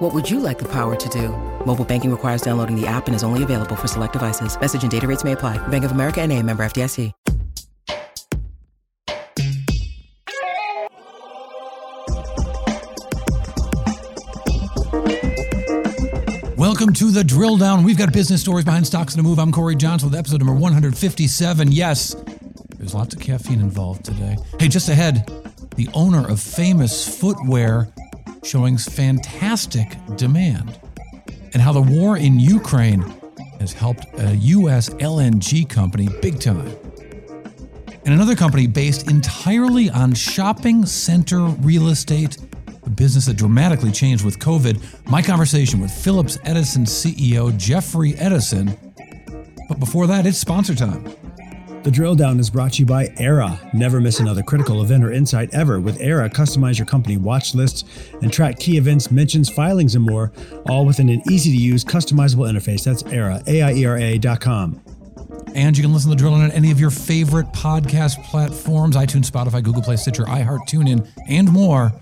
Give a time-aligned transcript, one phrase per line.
[0.00, 1.28] What would you like the power to do?
[1.66, 4.58] Mobile banking requires downloading the app and is only available for select devices.
[4.58, 5.58] Message and data rates may apply.
[5.68, 7.12] Bank of America and a member FDIC.
[16.56, 17.84] Welcome to the drill down.
[17.84, 19.38] We've got business stories behind stocks in the move.
[19.38, 21.72] I'm Cory Johnson with episode number 157.
[21.72, 22.16] Yes,
[22.78, 24.38] there's lots of caffeine involved today.
[24.58, 25.30] Hey, just ahead,
[25.76, 27.92] the owner of famous footwear
[28.42, 29.86] showing fantastic
[30.16, 30.78] demand,
[31.52, 33.02] and how the war in Ukraine
[33.58, 34.88] has helped a U.S.
[34.90, 36.74] LNG company big time.
[38.04, 42.38] And another company based entirely on shopping center real estate
[42.84, 45.10] a business that dramatically changed with COVID.
[45.10, 48.76] My conversation with Phillips Edison CEO Jeffrey Edison.
[49.68, 51.04] But before that, it's sponsor time.
[51.82, 53.58] The drill down is brought to you by Era.
[53.72, 55.80] Never miss another critical event or insight ever.
[55.80, 57.84] With Era, customize your company watch lists
[58.20, 60.30] and track key events, mentions, filings, and more,
[60.68, 62.84] all within an easy to use, customizable interface.
[62.84, 64.82] That's Era, A I E R A.com.
[65.54, 69.30] And you can listen to the drill on any of your favorite podcast platforms iTunes,
[69.30, 71.92] Spotify, Google Play, Stitcher, iHeart, TuneIn, and more.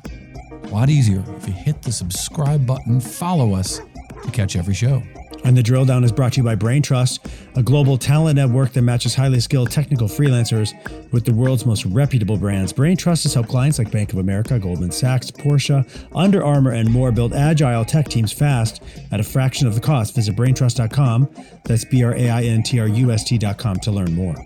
[0.64, 3.80] A lot easier if you hit the subscribe button, follow us
[4.24, 5.02] to catch every show.
[5.48, 7.20] And the drill down is brought to you by Braintrust,
[7.56, 10.74] a global talent network that matches highly skilled technical freelancers
[11.10, 12.70] with the world's most reputable brands.
[12.70, 17.10] Braintrust has helped clients like Bank of America, Goldman Sachs, Porsche, Under Armour, and more
[17.10, 20.14] build agile tech teams fast at a fraction of the cost.
[20.14, 21.30] Visit braintrust.com.
[21.64, 24.36] That's B R A I N T R U S T.com to learn more.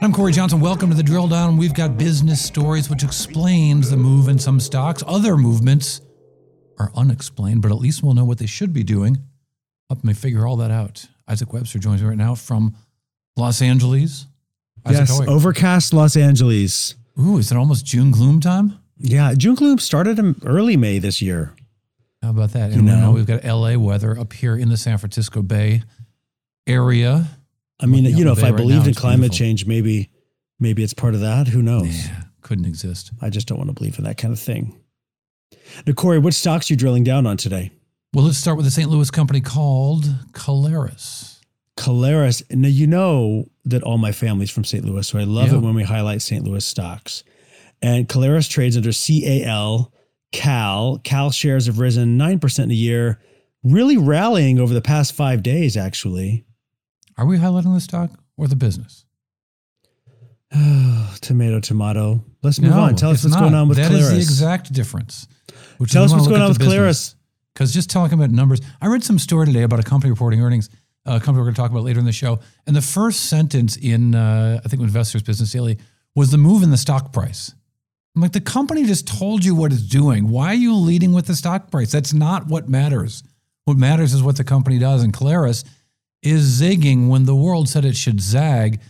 [0.00, 0.58] I'm Cory Johnson.
[0.58, 1.56] Welcome to the drill down.
[1.56, 5.04] We've got business stories which explains the move in some stocks.
[5.06, 6.00] Other movements
[6.80, 9.18] are unexplained, but at least we'll know what they should be doing.
[9.92, 11.04] Help me figure all that out.
[11.28, 12.74] Isaac Webster joins me right now from
[13.36, 14.26] Los Angeles.
[14.86, 16.94] Isaac, yes, overcast Los Angeles.
[17.20, 18.78] Ooh, is it almost June gloom time?
[18.96, 21.54] Yeah, June gloom started in early May this year.
[22.22, 22.72] How about that?
[22.72, 25.82] And you know, we've got LA weather up here in the San Francisco Bay
[26.66, 27.26] area.
[27.78, 29.36] I mean, you know, if I right believed in climate beautiful.
[29.36, 30.08] change, maybe
[30.58, 31.48] maybe it's part of that.
[31.48, 32.06] Who knows?
[32.06, 33.10] Yeah, couldn't exist.
[33.20, 34.74] I just don't want to believe in that kind of thing.
[35.86, 37.72] Now, Cory, what stocks are you drilling down on today?
[38.14, 38.90] Well, let's start with a St.
[38.90, 41.40] Louis company called Caleres.
[41.78, 42.42] Caleres.
[42.50, 44.84] Now, you know that all my family's from St.
[44.84, 45.54] Louis, so I love yeah.
[45.54, 46.44] it when we highlight St.
[46.44, 47.24] Louis stocks.
[47.80, 49.94] And Caleres trades under CAL,
[50.30, 51.00] CAL.
[51.04, 53.18] CAL shares have risen 9% in a year,
[53.64, 56.44] really rallying over the past five days, actually.
[57.16, 59.06] Are we highlighting the stock or the business?
[61.22, 62.22] tomato, tomato.
[62.42, 62.94] Let's move no, on.
[62.94, 63.40] Tell us what's not.
[63.40, 64.02] going on with That Caleres.
[64.02, 65.26] is the exact difference.
[65.88, 67.14] Tell us what's going on with Caleres.
[67.62, 70.68] Because just talking about numbers, I read some story today about a company reporting earnings,
[71.06, 72.40] a company we're going to talk about later in the show.
[72.66, 75.78] And the first sentence in, uh, I think, Investors Business Daily
[76.16, 77.54] was the move in the stock price.
[78.16, 80.28] I'm like, the company just told you what it's doing.
[80.28, 81.92] Why are you leading with the stock price?
[81.92, 83.22] That's not what matters.
[83.64, 85.04] What matters is what the company does.
[85.04, 85.64] And Caleres
[86.20, 88.80] is zigging when the world said it should zag.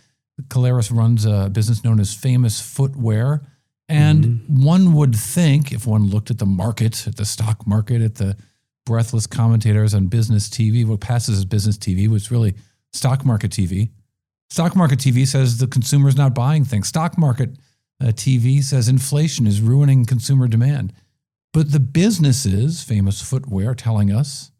[0.49, 3.43] Caleres runs a business known as Famous Footwear.
[3.91, 4.65] And mm-hmm.
[4.65, 8.35] one would think, if one looked at the market, at the stock market, at the
[8.85, 12.55] breathless commentators on business TV, what passes as business TV was really
[12.93, 13.91] stock market TV.
[14.51, 16.89] Stock market TV says the consumer is not buying things.
[16.89, 17.51] Stock market
[18.01, 20.93] uh, TV says inflation is ruining consumer demand.
[21.53, 24.51] But the businesses, famous footwear, telling us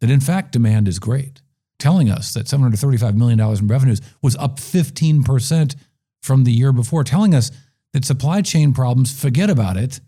[0.00, 1.42] that in fact demand is great
[1.78, 5.76] telling us that $735 million in revenues was up 15%
[6.22, 7.50] from the year before, telling us
[7.92, 10.00] that supply chain problems, forget about it.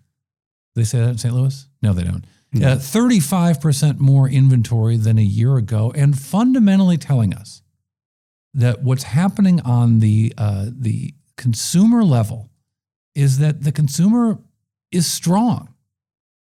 [0.75, 1.35] They say that in St.
[1.35, 1.67] Louis?
[1.83, 2.25] No, they don't.
[2.55, 7.63] Uh, 35% more inventory than a year ago, and fundamentally telling us
[8.55, 12.49] that what's happening on the, uh, the consumer level
[13.15, 14.39] is that the consumer
[14.91, 15.75] is strong.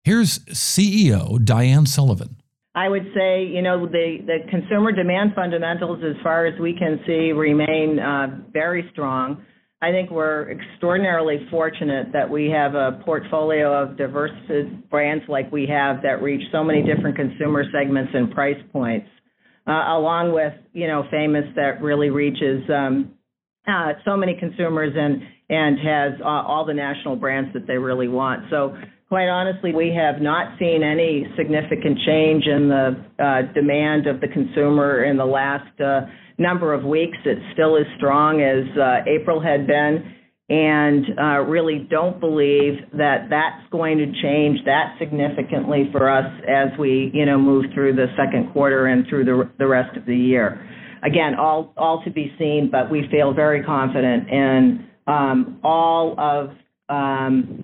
[0.03, 2.37] Here's CEO Diane Sullivan.
[2.75, 7.01] I would say, you know, the, the consumer demand fundamentals, as far as we can
[7.07, 9.45] see, remain uh, very strong.
[9.81, 14.33] I think we're extraordinarily fortunate that we have a portfolio of diverse
[14.91, 19.07] brands like we have that reach so many different consumer segments and price points,
[19.69, 23.13] uh, along with, you know, Famous that really reaches um,
[23.69, 28.09] uh, so many consumers and and has uh, all the national brands that they really
[28.09, 28.45] want.
[28.51, 28.77] So
[29.09, 34.29] quite honestly, we have not seen any significant change in the uh, demand of the
[34.29, 36.03] consumer in the last uh,
[36.37, 37.17] number of weeks.
[37.25, 40.15] It's still as strong as uh, April had been,
[40.51, 46.79] and uh, really don't believe that that's going to change that significantly for us as
[46.79, 50.17] we, you know, move through the second quarter and through the the rest of the
[50.17, 50.65] year.
[51.03, 56.51] Again, all all to be seen, but we feel very confident in um, all of
[56.91, 57.63] um,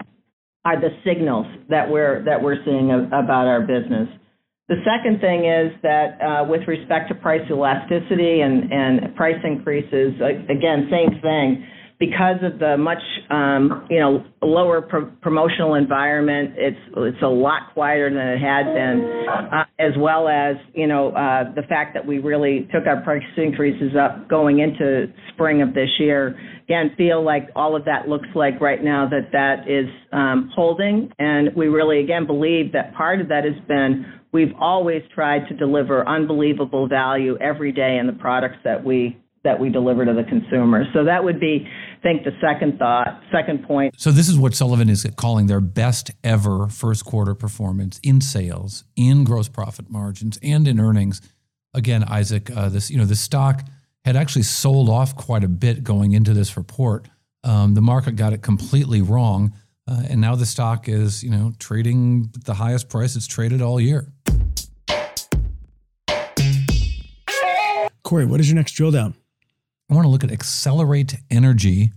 [0.65, 4.09] are the signals that we're that we're seeing about our business.
[4.69, 10.15] The second thing is that uh, with respect to price elasticity and, and price increases,
[10.49, 11.67] again, same thing
[12.07, 17.73] because of the much um, you know lower pro- promotional environment, it's it's a lot
[17.73, 22.07] quieter than it had been, uh, as well as you know uh, the fact that
[22.07, 26.39] we really took our price increases up going into spring of this year.
[26.65, 31.13] Again, feel like all of that looks like right now that that is um, holding,
[31.19, 35.55] and we really again believe that part of that has been we've always tried to
[35.55, 40.25] deliver unbelievable value every day in the products that we that we deliver to the
[40.25, 40.85] consumer.
[40.95, 41.69] So that would be,
[42.05, 43.95] think, the second thought, second point.
[43.99, 48.85] So this is what Sullivan is calling their best ever first quarter performance in sales,
[48.95, 51.21] in gross profit margins, and in earnings.
[51.73, 53.67] Again, Isaac, uh, this you know the stock
[54.05, 57.09] had actually sold off quite a bit going into this report.
[57.43, 59.55] Um, the market got it completely wrong,
[59.89, 63.81] uh, and now the stock is you know trading the highest price it's traded all
[63.81, 64.13] year.
[68.05, 69.15] Cory, what is your next drill down?
[69.91, 71.93] I want to look at Excelerate Energy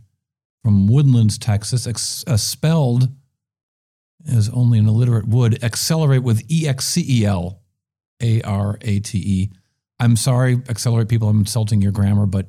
[0.64, 3.10] from Woodlands, Texas, ex- uh, spelled
[4.28, 7.62] as only an illiterate would, accelerate with E X C E L
[8.22, 9.50] A R A T E.
[10.00, 12.48] I'm sorry, accelerate people, I'm insulting your grammar, but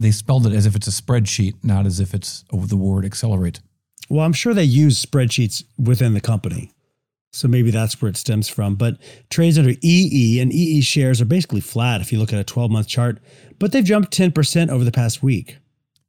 [0.00, 3.60] they spelled it as if it's a spreadsheet, not as if it's the word accelerate.
[4.08, 6.72] Well, I'm sure they use spreadsheets within the company.
[7.32, 8.74] So maybe that's where it stems from.
[8.74, 8.98] But
[9.30, 12.70] trades under EE and EE shares are basically flat if you look at a 12
[12.70, 13.18] month chart,
[13.58, 15.58] but they've jumped 10% over the past week.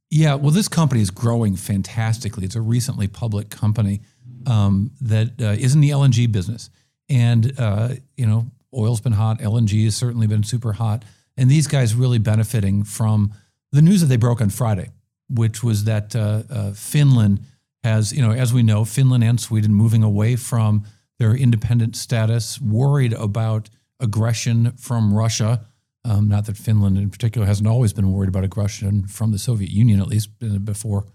[0.10, 2.46] Yeah, well, this company is growing fantastically.
[2.46, 4.02] It's a recently public company
[4.46, 6.70] um, that uh, is in the LNG business.
[7.10, 11.04] And, uh, you know, oil's been hot, LNG has certainly been super hot.
[11.38, 13.34] And these guys really benefiting from
[13.72, 14.90] the news that they broke on Friday,
[15.30, 17.40] which was that uh, uh Finland
[17.84, 20.86] has, you know, as we know, Finland and Sweden moving away from
[21.20, 23.70] their independent status, worried about
[24.00, 25.66] aggression from Russia.
[26.06, 29.72] Um, not that Finland in particular hasn't always been worried about aggression from the Soviet
[29.72, 31.06] Union, at least uh, before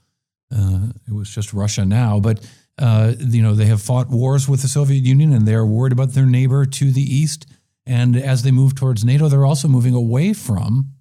[0.54, 2.20] uh, it was just Russia now.
[2.20, 2.48] But
[2.78, 5.92] uh, you know they have fought wars with the Soviet Union, and they are worried
[5.92, 7.46] about their neighbor to the east.
[7.86, 10.92] And as they move towards NATO, they're also moving away from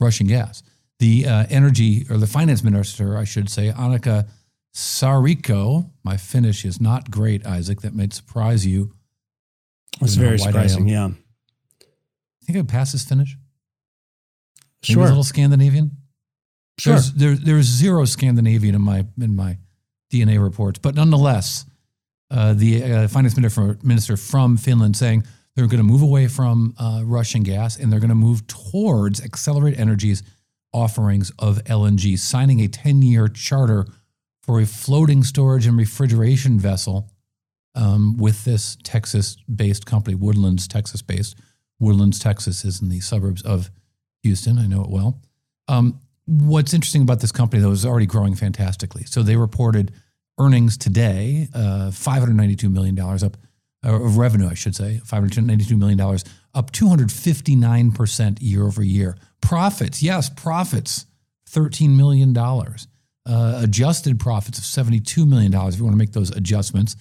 [0.00, 0.62] Russian gas.
[0.98, 4.28] The uh, energy or the finance minister, I should say, Annika
[4.74, 7.80] Saarikko, my Finnish is not great, Isaac.
[7.80, 8.94] That might surprise you.
[10.00, 11.08] It's very surprising, yeah.
[11.08, 13.36] I think I pass this Finnish.
[14.82, 15.04] Sure.
[15.04, 15.96] a little Scandinavian.
[16.78, 16.94] Sure.
[16.94, 19.58] There's, there, there's zero Scandinavian in my in my
[20.10, 21.66] DNA reports, but nonetheless,
[22.30, 25.24] uh, the uh, finance minister, minister from Finland saying
[25.54, 29.20] they're going to move away from uh, Russian gas and they're going to move towards
[29.20, 30.22] Excelerate Energy's
[30.72, 33.86] offerings of LNG, signing a 10 year charter
[34.50, 37.08] for a floating storage and refrigeration vessel
[37.76, 41.36] um, with this Texas based company, Woodlands, Texas based.
[41.78, 43.70] Woodlands, Texas is in the suburbs of
[44.24, 44.58] Houston.
[44.58, 45.22] I know it well.
[45.68, 49.04] Um, what's interesting about this company, though, is already growing fantastically.
[49.04, 49.92] So they reported
[50.36, 53.36] earnings today, uh, $592 million up,
[53.84, 59.16] of revenue, I should say, $592 million, up 259% year over year.
[59.40, 61.06] Profits, yes, profits,
[61.48, 62.36] $13 million
[63.30, 66.96] uh, adjusted profits of $72 million if you want to make those adjustments.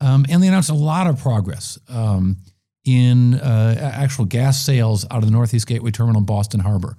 [0.00, 2.38] Um, and they announced a lot of progress um,
[2.84, 6.96] in uh, actual gas sales out of the Northeast Gateway Terminal in Boston Harbor,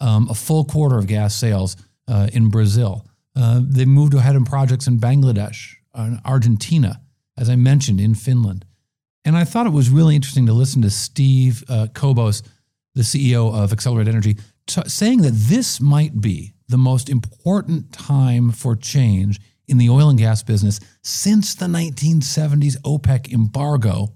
[0.00, 1.76] um, a full quarter of gas sales
[2.08, 3.06] uh, in Brazil.
[3.36, 7.00] Uh, they moved ahead in projects in Bangladesh, uh, Argentina,
[7.36, 8.64] as I mentioned, in Finland.
[9.24, 12.42] And I thought it was really interesting to listen to Steve Kobos,
[12.94, 18.50] the CEO of Excelerate Energy, t- saying that this might be the most important time
[18.50, 24.08] for change in the oil and gas business since the 1970s OPEC embargo.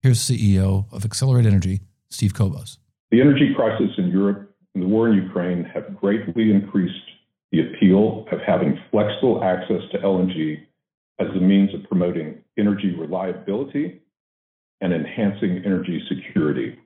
[0.00, 2.78] Here's CEO of Excelerate Energy, Steve Kobos.
[3.10, 6.94] The energy crisis in Europe and the war in Ukraine have greatly increased
[7.50, 10.62] the appeal of having flexible access to LNG
[11.20, 14.00] as a means of promoting energy reliability
[14.80, 16.76] and enhancing energy security.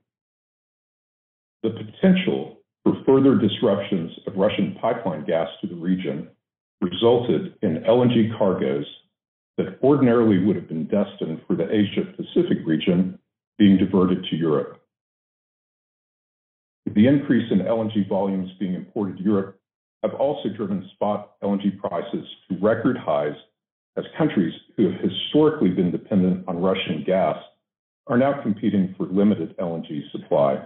[1.63, 2.56] The potential
[2.87, 6.29] for further disruptions of Russian pipeline gas to the region
[6.81, 8.87] resulted in LNG cargoes
[9.57, 13.19] that ordinarily would have been destined for the Asia-Pacific region
[13.59, 14.81] being diverted to Europe.
[16.95, 19.59] The increase in LNG volumes being imported to Europe
[20.05, 23.35] have also driven spot LNG prices to record highs
[23.97, 27.37] as countries who have historically been dependent on Russian gas
[28.07, 30.63] are now competing for limited LNG supply.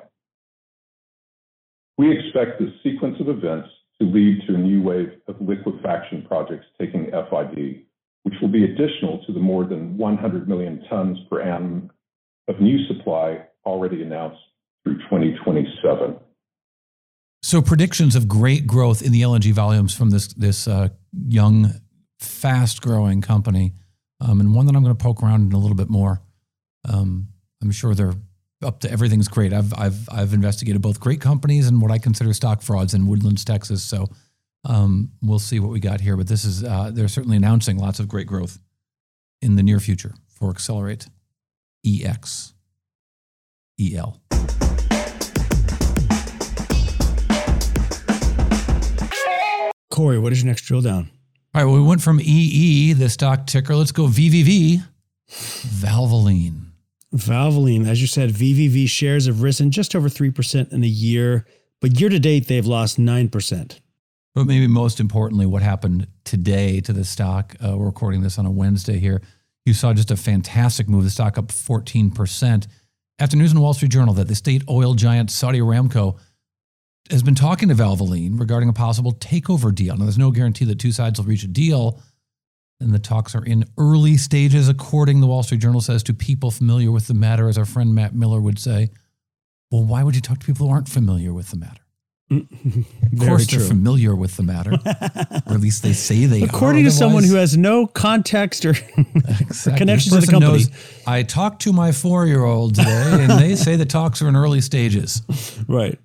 [2.01, 3.69] We expect this sequence of events
[4.01, 7.83] to lead to a new wave of liquefaction projects taking FID,
[8.23, 11.91] which will be additional to the more than 100 million tons per annum
[12.49, 14.41] of new supply already announced
[14.83, 16.17] through 2027.
[17.43, 21.75] So predictions of great growth in the LNG volumes from this this uh, young,
[22.19, 23.75] fast-growing company,
[24.23, 26.23] um, and one that I'm going to poke around in a little bit more.
[26.91, 27.29] Um,
[27.63, 28.15] I'm sure they're
[28.63, 29.53] up to everything's great.
[29.53, 33.45] I've I've I've investigated both great companies and what I consider stock frauds in Woodlands,
[33.45, 33.83] Texas.
[33.83, 34.09] So
[34.65, 36.17] um, we'll see what we got here.
[36.17, 38.59] But this is uh, they're certainly announcing lots of great growth
[39.43, 41.07] in the near future for Excelerate
[41.87, 42.55] EX
[43.81, 44.21] EL.
[49.91, 51.11] Cory, what is your next drill down?
[51.53, 53.75] All right, well, we went from EE, the stock ticker.
[53.75, 54.83] Let's go VVV,
[55.29, 56.70] Valvoline.
[57.15, 61.45] Valvoline, as you said, VVV shares have risen just over 3% in a year,
[61.81, 63.81] but year to date, they've lost 9%.
[64.35, 67.57] But maybe most importantly, what happened today to the stock?
[67.65, 69.23] Uh, we're recording this on a Wednesday here.
[69.65, 71.05] You saw just a fantastic move.
[71.05, 72.67] The stock up 14%.
[73.19, 76.17] After news in the Wall Street Journal that the state oil giant Saudi Aramco
[77.11, 79.97] has been talking to Valvoline regarding a possible takeover deal.
[79.97, 82.01] Now, there's no guarantee that two sides will reach a deal,
[82.81, 86.51] and the talks are in early stages, according the Wall Street Journal says to people
[86.51, 88.91] familiar with the matter, as our friend Matt Miller would say.
[89.71, 91.83] Well, why would you talk to people who aren't familiar with the matter?
[92.31, 96.57] of course, they're familiar with the matter, or at least they say they According are.
[96.57, 98.71] According to someone who has no context or
[99.41, 99.79] Exactly.
[99.79, 100.53] connections to the company.
[100.53, 100.71] knows,
[101.07, 104.37] I talked to my four year old today, and they say the talks are in
[104.37, 105.23] early stages.
[105.69, 105.99] right.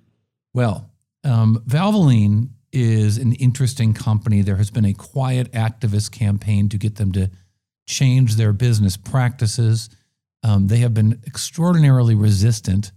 [0.52, 0.90] Well,
[1.22, 4.42] um, Valvoline is an interesting company.
[4.42, 7.30] There has been a quiet activist campaign to get them to
[7.86, 9.88] change their business practices.
[10.42, 12.92] Um, they have been extraordinarily resistant.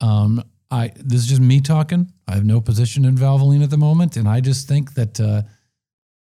[0.00, 2.12] Um, I this is just me talking.
[2.28, 5.42] I have no position in Valvoline at the moment, and I just think that uh,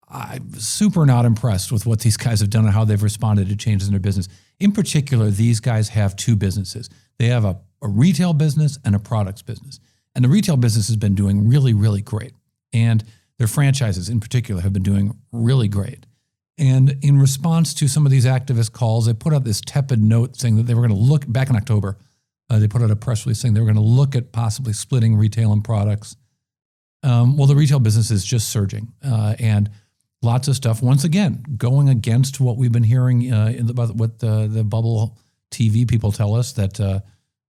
[0.09, 3.57] I'm super not impressed with what these guys have done and how they've responded to
[3.57, 4.29] changes in their business.
[4.59, 6.89] In particular, these guys have two businesses.
[7.19, 9.81] They have a, a retail business and a products business.
[10.15, 12.33] And the retail business has been doing really, really great.
[12.77, 13.03] And
[13.39, 16.07] their franchises in particular have been doing really great.
[16.59, 20.37] And in response to some of these activist calls, they put out this tepid note
[20.37, 21.99] saying that they were going to look back in October.
[22.49, 24.73] Uh, they put out a press release saying they were going to look at possibly
[24.73, 26.17] splitting retail and products.
[27.03, 29.71] Um, well, the retail business is just surging, uh, and
[30.23, 30.83] lots of stuff.
[30.83, 35.19] Once again, going against what we've been hearing uh, about what the, the bubble
[35.51, 37.01] TV people tell us that uh,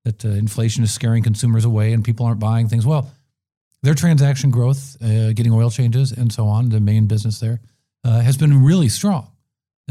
[0.03, 2.85] that uh, inflation is scaring consumers away and people aren't buying things.
[2.85, 3.11] Well,
[3.83, 7.59] their transaction growth, uh, getting oil changes and so on, the main business there,
[8.03, 9.31] uh, has been really strong.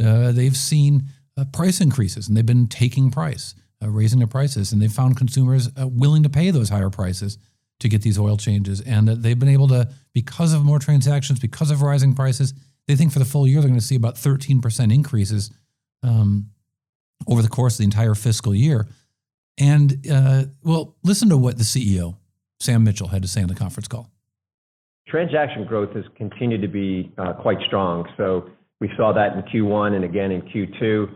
[0.02, 1.05] Uh, they've seen
[1.37, 5.16] uh, price increases and they've been taking price, uh, raising their prices, and they've found
[5.16, 7.38] consumers uh, willing to pay those higher prices
[7.78, 8.81] to get these oil changes.
[8.81, 12.55] And they've been able to, because of more transactions, because of rising prices,
[12.88, 15.50] they think for the full year they're going to see about 13% increases
[16.02, 16.50] um,
[17.26, 18.87] over the course of the entire fiscal year.
[19.59, 20.07] And
[20.62, 22.16] well, listen to what the CEO,
[22.61, 24.11] Sam Mitchell, had to say on the conference call.
[25.09, 28.07] Transaction growth has continued to be uh, quite strong.
[28.17, 31.07] So we saw that in Q1 and again in Q2.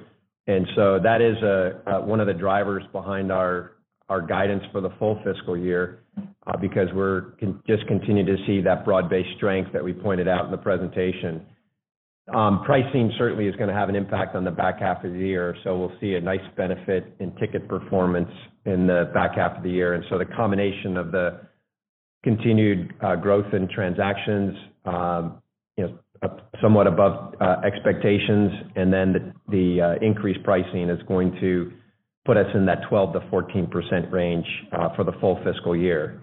[0.47, 3.73] And so that is a, uh, one of the drivers behind our,
[4.09, 6.00] our guidance for the full fiscal year,
[6.47, 7.32] uh, because we're
[7.66, 11.47] just continue to see that broad-based strength that we pointed out in the presentation.
[12.28, 15.56] Um, Pricing certainly is gonna have an impact on the back half of the year,
[15.64, 18.30] so we'll see a nice benefit in ticket performance
[18.66, 19.94] in the back half of the year.
[19.94, 21.40] And so the combination of the
[22.22, 25.42] continued uh, growth in transactions, um,
[25.76, 25.98] you know,
[26.60, 31.72] somewhat above uh, expectations, and then the uh, increased pricing is going to
[32.26, 34.46] put us in that 12%-14% range
[34.94, 36.20] for the full fiscal year.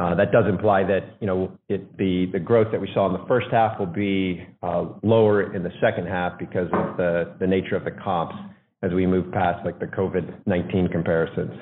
[0.00, 3.48] Uh, That does imply that, you know, the growth that we saw in the first
[3.50, 7.90] half will be uh, lower in the second half because of the nature of the
[7.90, 8.34] comps
[8.82, 11.52] as we move past, like, the COVID-19 comparisons.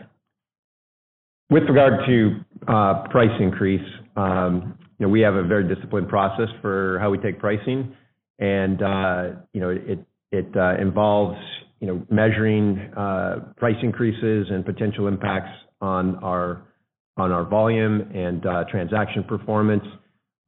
[1.50, 6.48] With regard to uh, price increase, um, you know, we have a very disciplined process
[6.62, 7.96] for how we take pricing,
[8.38, 8.78] and
[9.52, 9.98] you know, it
[10.30, 11.38] it involves
[11.80, 12.90] you know measuring
[13.56, 16.67] price increases and potential impacts on our
[17.18, 19.84] on our volume and uh, transaction performance.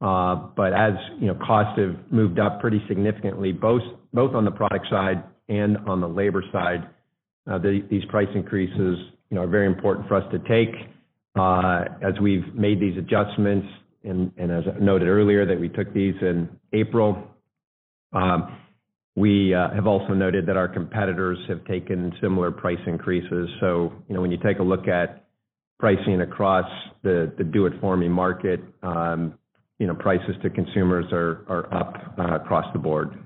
[0.01, 4.51] Uh, but as you know, costs have moved up pretty significantly, both both on the
[4.51, 6.89] product side and on the labor side.
[7.49, 8.97] Uh, these price increases,
[9.29, 10.73] you know, are very important for us to take.
[11.35, 13.67] As we've made these adjustments,
[14.03, 17.27] and as I noted earlier, that we took these in April,
[18.13, 18.57] um,
[19.15, 23.49] we have also noted that our competitors have taken similar price increases.
[23.59, 25.25] So, you know, when you take a look at
[25.81, 26.69] pricing across
[27.01, 29.33] the do-it-for-me market, um,
[29.79, 33.17] you know, prices to consumers are up uh, across the board.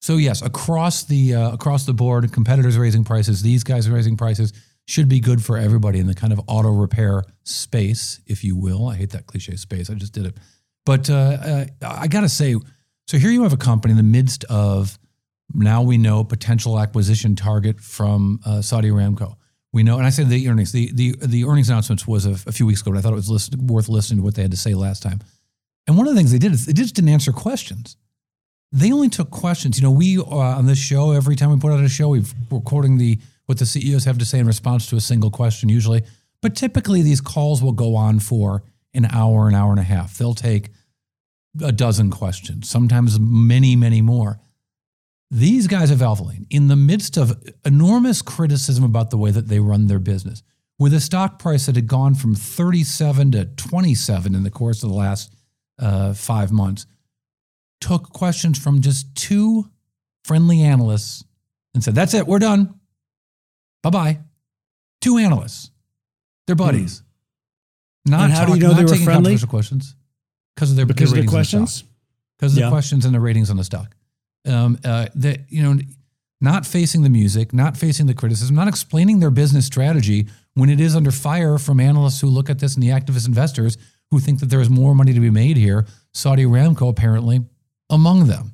[0.00, 4.52] So yes, uh, across the board, competitors raising prices, these guys raising prices.
[4.86, 8.88] Should be good for everybody in the kind of auto repair space, if you will.
[8.88, 9.90] I hate that cliché space.
[9.90, 10.36] I just did it.
[10.84, 12.56] But uh, I got to say,
[13.06, 14.98] so here you have a company in the midst of
[15.54, 19.36] now we know potential acquisition target from Saudi Aramco.
[19.72, 22.66] We know, and I said the earnings, the the the earnings announcements was a few
[22.66, 24.74] weeks ago, but I thought it was worth listening to what they had to say
[24.74, 25.20] last time.
[25.86, 27.96] And one of the things they did is they just didn't answer questions.
[28.72, 29.78] They only took questions.
[29.78, 32.60] You know, we uh, on this show, every time we put out a show, we're
[32.60, 36.02] quoting the what the CEOs have to say in response to a single question, usually.
[36.42, 38.62] But typically, these calls will go on for
[38.94, 40.18] an hour, an hour and a half.
[40.18, 40.70] They'll take
[41.62, 44.40] a dozen questions, sometimes many, many more.
[45.30, 49.60] These guys at Valvoline, in the midst of enormous criticism about the way that they
[49.60, 50.42] run their business,
[50.76, 54.88] with a stock price that had gone from 37 to 27 in the course of
[54.88, 55.32] the last
[55.78, 56.86] uh, five months,
[57.80, 59.70] took questions from just two
[60.24, 61.24] friendly analysts
[61.74, 62.74] and said, That's it, we're done.
[63.84, 64.20] Bye bye.
[65.00, 65.70] Two analysts.
[66.46, 66.64] They're hmm.
[66.64, 67.02] buddies.
[68.04, 69.38] Not and how do you know they were friendly?
[69.38, 69.94] questions
[70.56, 71.84] because of their because their of the questions.
[72.36, 72.64] Because of yeah.
[72.64, 73.94] the questions and the ratings on the stock
[74.46, 75.80] um, uh, that you know,
[76.40, 80.80] not facing the music, not facing the criticism, not explaining their business strategy when it
[80.80, 83.76] is under fire from analysts who look at this and the activist investors
[84.10, 85.86] who think that there is more money to be made here.
[86.12, 87.40] Saudi Aramco apparently
[87.88, 88.52] among them.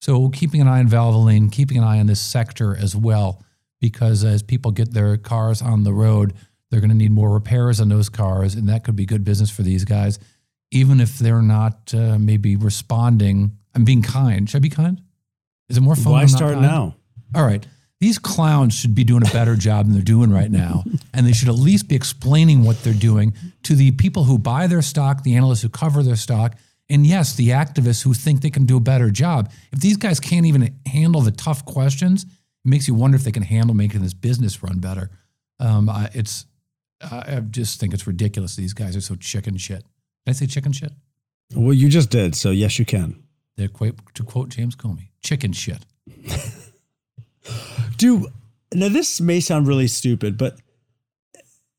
[0.00, 3.44] So keeping an eye on Valvoline, keeping an eye on this sector as well,
[3.80, 6.34] because as people get their cars on the road,
[6.70, 9.50] they're going to need more repairs on those cars, and that could be good business
[9.50, 10.18] for these guys,
[10.70, 14.48] even if they're not uh, maybe responding I'm being kind.
[14.48, 15.00] Should I be kind?
[15.68, 16.12] Is it more fun?
[16.12, 16.96] Why start now?
[17.34, 17.66] All right.
[18.00, 20.84] These clowns should be doing a better job than they're doing right now.
[21.14, 24.66] And they should at least be explaining what they're doing to the people who buy
[24.66, 26.56] their stock, the analysts who cover their stock,
[26.90, 29.50] and yes, the activists who think they can do a better job.
[29.72, 32.28] If these guys can't even handle the tough questions, it
[32.64, 35.10] makes you wonder if they can handle making this business run better.
[35.58, 36.44] Um, it's,
[37.00, 38.56] I just think it's ridiculous.
[38.56, 39.84] These guys are so chicken shit.
[40.26, 40.92] Did I say chicken shit?
[41.54, 42.34] Well, you just did.
[42.34, 43.21] So yes, you can.
[43.56, 45.84] They're quite, to quote James Comey, chicken shit.
[47.96, 48.28] Do
[48.74, 50.58] now this may sound really stupid, but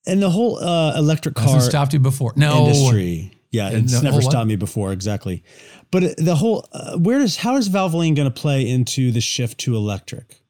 [0.05, 2.33] and the whole uh, electric car Hasn't stopped you before.
[2.35, 3.31] No industry.
[3.51, 4.91] Yeah, it's no, never stopped me before.
[4.91, 5.43] Exactly,
[5.91, 9.59] but the whole uh, where does how is Valvoline going to play into the shift
[9.59, 10.41] to electric?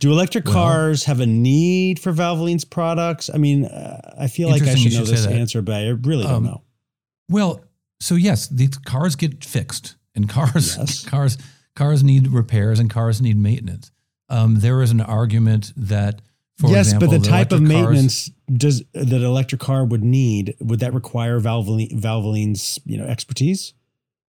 [0.00, 3.28] Do electric well, cars have a need for Valvoline's products?
[3.32, 6.36] I mean, uh, I feel like I should know this answer, but I really don't
[6.36, 6.62] um, know.
[7.28, 7.62] Well,
[8.00, 11.04] so yes, these cars get fixed and cars yes.
[11.08, 11.38] cars
[11.74, 13.90] cars need repairs and cars need maintenance.
[14.28, 16.22] Um, there is an argument that,
[16.58, 20.04] for yes, example, but the, the type of maintenance cars, does that electric car would
[20.04, 23.74] need would that require Valvoline, Valvoline's you know expertise?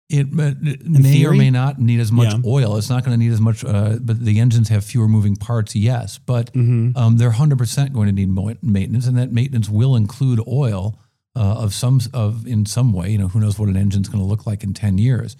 [0.08, 1.24] It, it may theory?
[1.24, 2.40] or may not need as much yeah.
[2.44, 2.76] oil.
[2.76, 5.74] It's not going to need as much, uh, but the engines have fewer moving parts.
[5.74, 6.96] Yes, but mm-hmm.
[6.98, 8.28] um, they're hundred percent going to need
[8.62, 10.98] maintenance, and that maintenance will include oil
[11.34, 13.10] uh, of some of in some way.
[13.10, 15.36] You know, who knows what an engine's going to look like in ten years.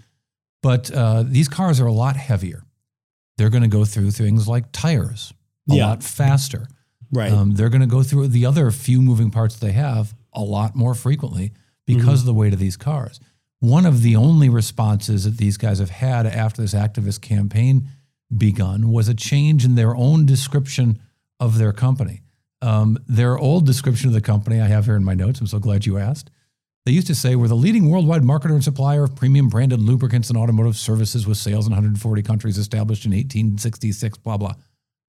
[0.62, 2.62] But uh, these cars are a lot heavier.
[3.36, 5.32] They're going to go through things like tires
[5.70, 5.88] a yeah.
[5.88, 6.68] lot faster.
[7.10, 7.32] Right.
[7.32, 10.74] Um, they're going to go through the other few moving parts they have a lot
[10.74, 11.52] more frequently
[11.86, 12.12] because mm-hmm.
[12.14, 13.20] of the weight of these cars.
[13.60, 17.88] One of the only responses that these guys have had after this activist campaign
[18.36, 21.00] begun was a change in their own description
[21.38, 22.22] of their company.
[22.60, 25.40] Um, their old description of the company I have here in my notes.
[25.40, 26.30] I'm so glad you asked.
[26.84, 30.28] They used to say we're the leading worldwide marketer and supplier of premium branded lubricants
[30.28, 34.54] and automotive services with sales in 140 countries established in 1866, blah, blah.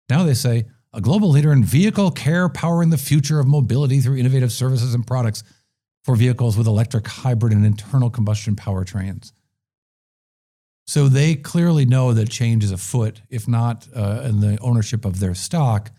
[0.09, 4.17] Now they say a global leader in vehicle care powering the future of mobility through
[4.17, 5.43] innovative services and products
[6.03, 9.31] for vehicles with electric, hybrid, and internal combustion powertrains.
[10.85, 15.19] So they clearly know that change is afoot, if not uh, in the ownership of
[15.19, 15.89] their stock,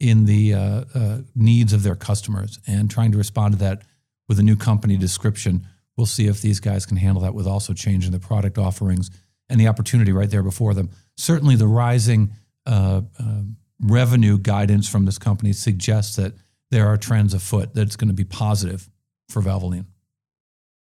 [0.00, 3.82] in the uh, uh, needs of their customers and trying to respond to that
[4.28, 5.66] with a new company description.
[5.96, 9.10] We'll see if these guys can handle that with also changing the product offerings
[9.48, 10.90] and the opportunity right there before them.
[11.16, 12.32] Certainly, the rising
[12.66, 13.42] uh, uh,
[13.80, 16.34] revenue guidance from this company suggests that
[16.70, 18.88] there are trends afoot that's going to be positive
[19.28, 19.86] for Valvoline.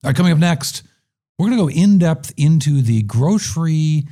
[0.04, 0.84] All right, coming up next,
[1.38, 4.06] we're going to go in depth into the grocery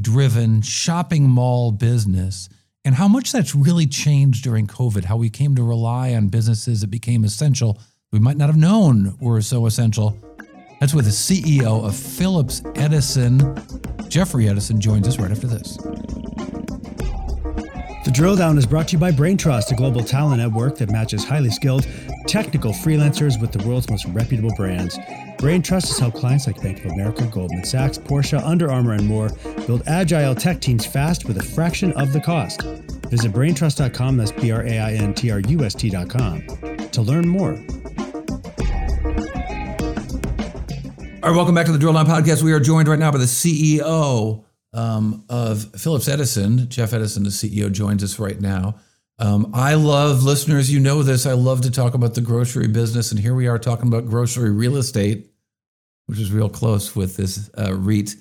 [0.00, 2.48] driven shopping mall business
[2.84, 6.80] and how much that's really changed during COVID, how we came to rely on businesses
[6.80, 7.78] that became essential
[8.12, 10.16] we might not have known were so essential.
[10.78, 13.56] That's with the CEO of Phillips Edison.
[14.08, 15.78] Jeffrey Edison joins us right after this.
[18.04, 21.24] The drill down is brought to you by BrainTrust, a global talent network that matches
[21.24, 21.86] highly skilled
[22.26, 24.98] technical freelancers with the world's most reputable brands.
[25.38, 29.30] BrainTrust has helped clients like Bank of America, Goldman Sachs, Porsche, Under Armour, and more
[29.66, 32.62] build agile tech teams fast with a fraction of the cost.
[33.08, 36.42] Visit braintrust.com, that's B R A I N T R U S T.com,
[36.90, 37.58] to learn more.
[41.22, 42.42] All right, welcome back to the Drill Down Podcast.
[42.42, 46.68] We are joined right now by the CEO um, of Phillips Edison.
[46.68, 48.74] Jeff Edison, the CEO, joins us right now.
[49.20, 50.72] Um, I love listeners.
[50.72, 51.24] You know this.
[51.24, 54.50] I love to talk about the grocery business, and here we are talking about grocery
[54.50, 55.30] real estate,
[56.06, 58.16] which is real close with this uh, REIT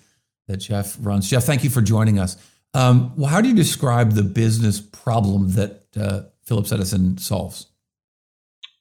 [0.48, 1.28] that Jeff runs.
[1.28, 2.38] Jeff, thank you for joining us.
[2.76, 7.66] Um, well, how do you describe the business problem that uh, Phillips Edison solves?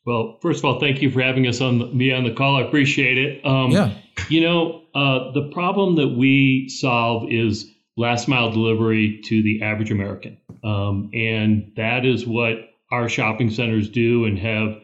[0.05, 2.57] Well, first of all, thank you for having us on the, me on the call.
[2.57, 3.45] I appreciate it.
[3.45, 3.95] Um, yeah.
[4.29, 9.91] You know, uh, the problem that we solve is last mile delivery to the average
[9.91, 14.77] American, um, and that is what our shopping centers do and have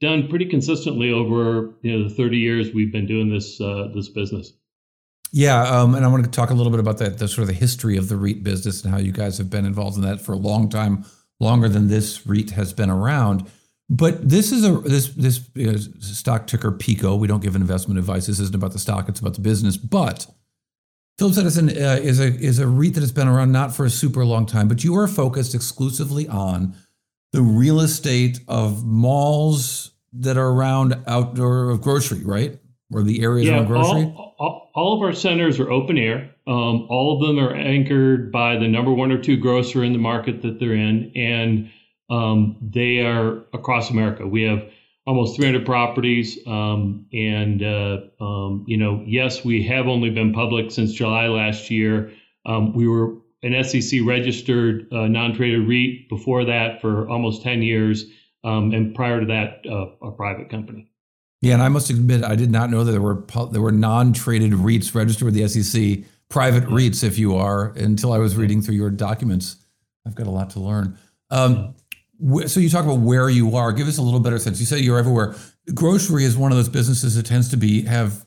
[0.00, 4.08] done pretty consistently over you know the 30 years we've been doing this uh, this
[4.08, 4.52] business.
[5.32, 7.48] Yeah, um, and I want to talk a little bit about that, the sort of
[7.48, 10.20] the history of the REIT business and how you guys have been involved in that
[10.20, 11.04] for a long time,
[11.38, 13.48] longer than this REIT has been around.
[13.92, 15.40] But this is a this this
[16.16, 17.18] stock ticker PECO.
[17.18, 18.26] We don't give investment advice.
[18.26, 19.76] This isn't about the stock; it's about the business.
[19.76, 20.28] But
[21.18, 23.90] Phillips Edison uh, is a is a REIT that has been around not for a
[23.90, 26.76] super long time, but you are focused exclusively on
[27.32, 32.60] the real estate of malls that are around outdoor of grocery, right?
[32.92, 34.02] Or the areas yeah, around grocery.
[34.04, 36.30] All, all, all, of our centers are open air.
[36.46, 39.98] Um, all of them are anchored by the number one or two grocer in the
[39.98, 41.70] market that they're in, and
[42.10, 44.26] um, they are across America.
[44.26, 44.68] We have
[45.06, 50.70] almost 300 properties, um, and uh, um, you know, yes, we have only been public
[50.70, 52.12] since July last year.
[52.44, 58.04] Um, we were an SEC registered uh, non-traded REIT before that for almost 10 years,
[58.44, 60.90] um, and prior to that, uh, a private company.
[61.42, 64.52] Yeah, and I must admit, I did not know that there were there were non-traded
[64.52, 68.74] REITs registered with the SEC, private REITs, if you are, until I was reading through
[68.74, 69.56] your documents.
[70.06, 70.98] I've got a lot to learn.
[71.30, 71.74] Um,
[72.46, 73.72] so you talk about where you are.
[73.72, 74.60] Give us a little better sense.
[74.60, 75.34] You say you're everywhere.
[75.74, 78.24] Grocery is one of those businesses that tends to be have.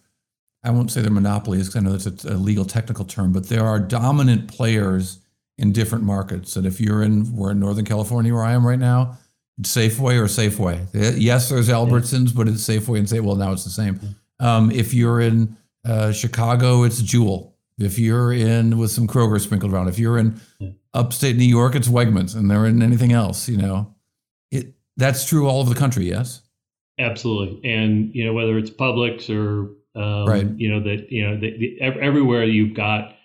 [0.63, 3.65] I won't say they're monopolies because I know that's a, legal technical term, but there
[3.65, 5.19] are dominant players
[5.57, 6.55] in different markets.
[6.55, 9.17] And if you're in, we're in Northern California where I am right now,
[9.57, 10.87] it's Safeway or Safeway.
[10.93, 13.99] Yes, there's Albertsons, but it's Safeway and say, well, now it's the same.
[14.39, 17.55] Um, if you're in uh, Chicago, it's Jewel.
[17.77, 20.39] If you're in with some Kroger sprinkled around, if you're in
[20.93, 23.47] upstate New York, it's Wegmans, and there isn't anything else.
[23.49, 23.95] You know,
[24.51, 26.05] it that's true all over the country.
[26.05, 26.41] Yes,
[26.99, 27.69] absolutely.
[27.69, 31.57] And you know, whether it's Publix or um, right, you know that you know the,
[31.57, 33.15] the, everywhere you've got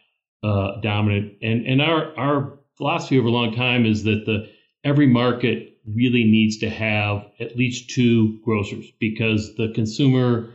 [0.42, 4.48] uh, dominant, and and our our philosophy over a long time is that the
[4.84, 10.50] every market really needs to have at least two grocers because the consumer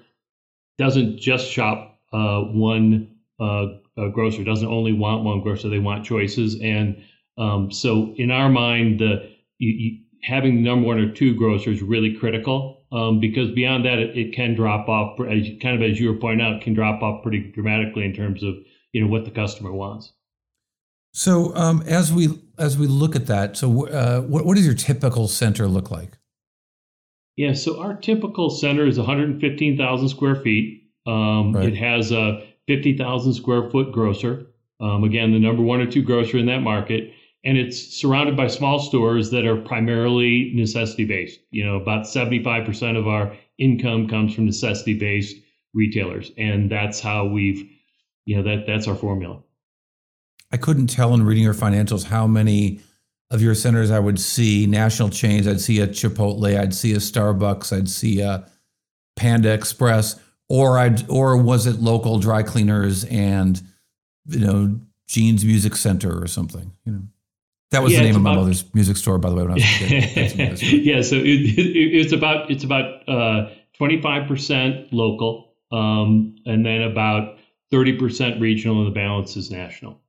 [0.78, 3.66] doesn't just shop uh, one uh,
[3.98, 6.60] a grocer doesn't only want one grocer; they want choices.
[6.62, 7.04] And
[7.38, 11.82] um, so, in our mind, the you, you, having the number one or two grocers
[11.82, 15.20] really critical um, because beyond that, it, it, can drop off.
[15.20, 18.44] As, kind of as you were pointing out, can drop off pretty dramatically in terms
[18.44, 18.54] of
[18.92, 20.14] you know what the customer wants.
[21.14, 24.76] So um, as we as we look at that, so uh, what what does your
[24.76, 26.18] typical center look like?
[27.36, 30.84] Yeah, so our typical center is 115,000 square feet.
[31.08, 31.70] Um, right.
[31.70, 34.48] It has a 50,000 square foot grocer.
[34.80, 37.14] Um, again, the number one or two grocer in that market.
[37.46, 41.40] And it's surrounded by small stores that are primarily necessity based.
[41.52, 45.36] You know, about 75% of our income comes from necessity based
[45.74, 46.32] retailers.
[46.38, 47.70] And that's how we've,
[48.26, 49.42] you know, that that's our formula.
[50.52, 52.80] I couldn't tell in reading your financials how many
[53.32, 55.48] of your centers I would see national chains.
[55.48, 58.48] I'd see a Chipotle, I'd see a Starbucks, I'd see a
[59.16, 60.20] Panda Express
[60.54, 63.60] or I or was it local dry cleaners and
[64.28, 66.72] you know Jean's Music Center or something?
[66.86, 67.02] You know,
[67.72, 69.42] that was yeah, the name of my mother's music store, by the way.
[69.42, 70.62] When I was a kid.
[70.86, 76.64] yeah, so it, it, it's about it's about uh, twenty five percent local, um, and
[76.64, 77.40] then about
[77.72, 80.00] thirty percent regional, and the balance is national.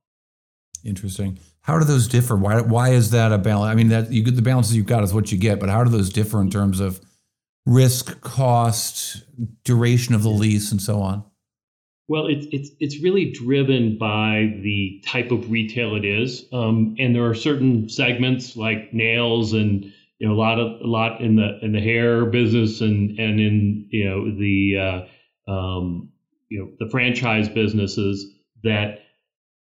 [0.83, 1.39] Interesting.
[1.61, 2.35] How do those differ?
[2.35, 3.71] Why why is that a balance?
[3.71, 5.83] I mean, that you get the balances you've got is what you get, but how
[5.83, 7.01] do those differ in terms of
[7.65, 9.23] risk, cost,
[9.63, 11.23] duration of the lease, and so on?
[12.07, 17.15] Well, it's it's it's really driven by the type of retail it is, um, and
[17.15, 21.35] there are certain segments like nails and you know a lot of a lot in
[21.35, 25.07] the in the hair business and and in you know the
[25.47, 26.09] uh, um,
[26.49, 28.99] you know the franchise businesses that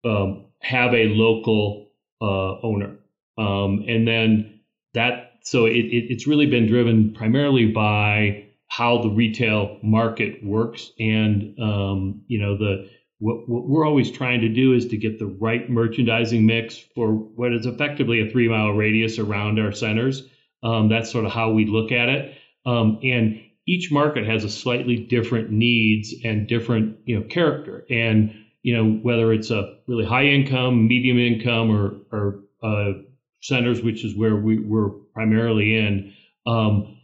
[0.04, 1.88] um, have a local
[2.20, 2.98] uh, owner,
[3.38, 4.60] um, and then
[4.92, 10.90] that so it, it, it's really been driven primarily by how the retail market works
[10.98, 15.18] and um, you know the what, what, we're always trying to do is to get
[15.18, 20.22] the right merchandising mix for what is effectively a three mile radius around our centers.
[20.62, 22.37] Um, that's sort of how we look at it.
[22.66, 27.87] Um, and each market has a slightly different needs and different you know character.
[27.88, 32.92] And you know whether it's a really high income medium income or or uh,
[33.40, 36.12] centers which is where we, we're primarily in
[36.46, 36.98] um,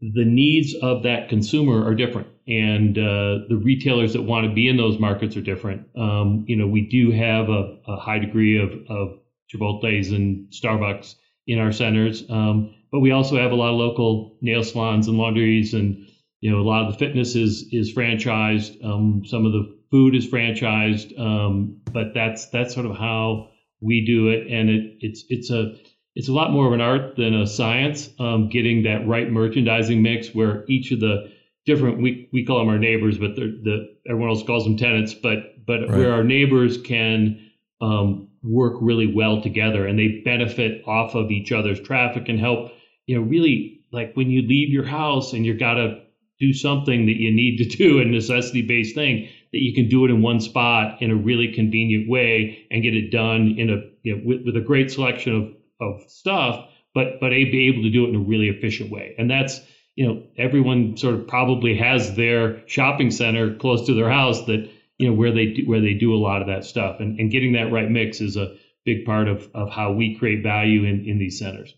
[0.00, 4.68] the needs of that consumer are different and uh, the retailers that want to be
[4.68, 5.86] in those markets are different.
[5.96, 9.18] Um, you know we do have a, a, high degree of, of
[9.52, 11.14] chipotles and starbucks
[11.46, 15.18] in our centers um, but we also have a lot of local nail salons and
[15.18, 16.06] laundries and
[16.40, 20.14] you know a lot of the fitness is is franchised um, some of the food
[20.14, 23.48] is franchised um, but that's that's sort of how
[23.80, 25.74] we do it and it it's it's a
[26.18, 28.10] it's a lot more of an art than a science.
[28.18, 31.32] Um, getting that right merchandising mix where each of the
[31.64, 35.14] different we, we call them our neighbors, but they're, the everyone else calls them tenants.
[35.14, 35.90] But but right.
[35.90, 37.50] where our neighbors can
[37.80, 42.72] um, work really well together and they benefit off of each other's traffic and help.
[43.06, 46.00] You know, really like when you leave your house and you've got to
[46.40, 50.04] do something that you need to do, a necessity based thing, that you can do
[50.04, 53.76] it in one spot in a really convenient way and get it done in a
[54.02, 57.90] you know, with, with a great selection of of stuff, but but be able to
[57.90, 59.14] do it in a really efficient way.
[59.18, 59.60] And that's
[59.96, 64.68] you know everyone sort of probably has their shopping center close to their house that
[64.98, 67.00] you know where they do, where they do a lot of that stuff.
[67.00, 70.42] And and getting that right mix is a big part of of how we create
[70.42, 71.74] value in in these centers.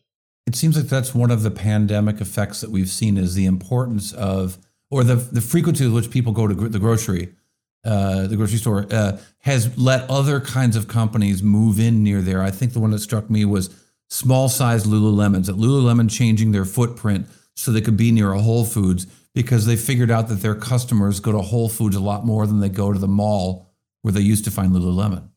[0.47, 4.13] It seems like that's one of the pandemic effects that we've seen is the importance
[4.13, 4.59] of
[4.91, 7.35] or the the frequency with which people go to the grocery
[7.85, 12.43] uh, the grocery store uh, has let other kinds of companies move in near there.
[12.43, 13.69] I think the one that struck me was
[14.11, 18.65] small size Lululemons, at Lululemon changing their footprint so they could be near a Whole
[18.65, 22.47] Foods because they figured out that their customers go to Whole Foods a lot more
[22.47, 25.29] than they go to the mall where they used to find Lululemon.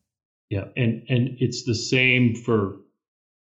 [0.50, 2.76] Yeah, and and it's the same for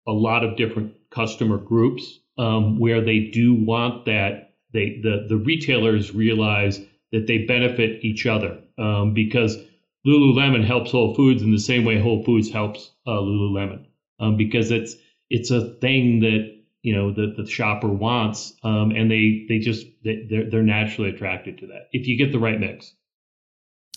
[0.07, 4.53] a lot of different customer groups um, where they do want that.
[4.73, 6.79] They the the retailers realize
[7.11, 9.57] that they benefit each other um, because
[10.05, 13.85] Lululemon helps Whole Foods in the same way Whole Foods helps uh, Lululemon
[14.19, 14.95] um, because it's
[15.29, 19.85] it's a thing that you know that the shopper wants, um, and they they just
[20.03, 22.93] they, they're they're naturally attracted to that if you get the right mix.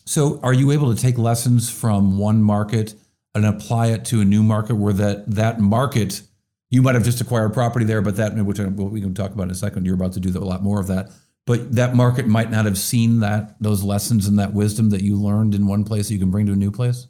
[0.07, 2.95] So, are you able to take lessons from one market
[3.35, 6.23] and apply it to a new market where that that market
[6.71, 9.51] you might have just acquired property there, but that which we can talk about in
[9.51, 11.11] a second, you're about to do a lot more of that.
[11.47, 15.17] But that market might not have seen that those lessons and that wisdom that you
[15.17, 17.07] learned in one place that you can bring to a new place.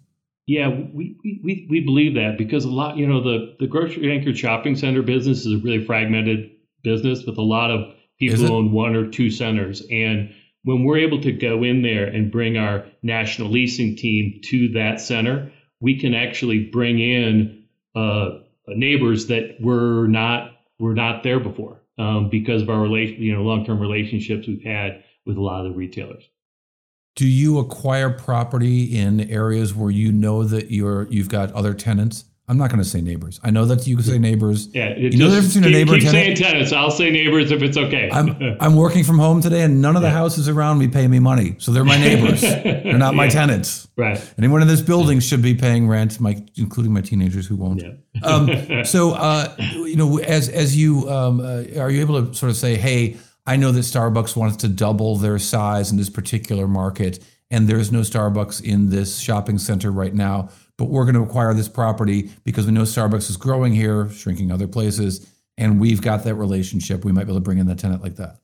[0.48, 4.38] Yeah, we, we, we believe that because a lot, you know, the, the grocery anchored
[4.38, 8.72] shopping center business is a really fragmented business with a lot of people who own
[8.72, 9.82] one or two centers.
[9.90, 10.34] And
[10.64, 15.02] when we're able to go in there and bring our national leasing team to that
[15.02, 21.82] center, we can actually bring in uh, neighbors that were not were not there before
[21.98, 25.66] um, because of our relation, you know, long term relationships we've had with a lot
[25.66, 26.24] of the retailers.
[27.18, 32.24] Do you acquire property in areas where you know that you're you've got other tenants?
[32.46, 33.40] I'm not going to say neighbors.
[33.42, 34.68] I know that you can say neighbors.
[34.72, 36.38] Yeah, you know the difference between a neighbor keep and tenant.
[36.38, 36.72] saying tenants.
[36.72, 38.08] I'll say neighbors if it's okay.
[38.12, 40.14] I'm I'm working from home today, and none of the yeah.
[40.14, 42.40] houses around me pay me money, so they're my neighbors.
[42.42, 43.88] they're not my tenants.
[43.96, 44.34] Right.
[44.38, 47.82] Anyone in this building should be paying rent, my including my teenagers who won't.
[47.82, 48.20] Yeah.
[48.22, 52.50] um, so, uh, you know, as as you um, uh, are you able to sort
[52.50, 53.16] of say, hey,
[53.48, 57.18] I know that Starbucks wants to double their size in this particular market
[57.50, 61.54] and there's no Starbucks in this shopping center right now, but we're going to acquire
[61.54, 66.24] this property because we know Starbucks is growing here, shrinking other places, and we've got
[66.24, 67.04] that relationship.
[67.04, 68.40] We might be able to bring in the tenant like that.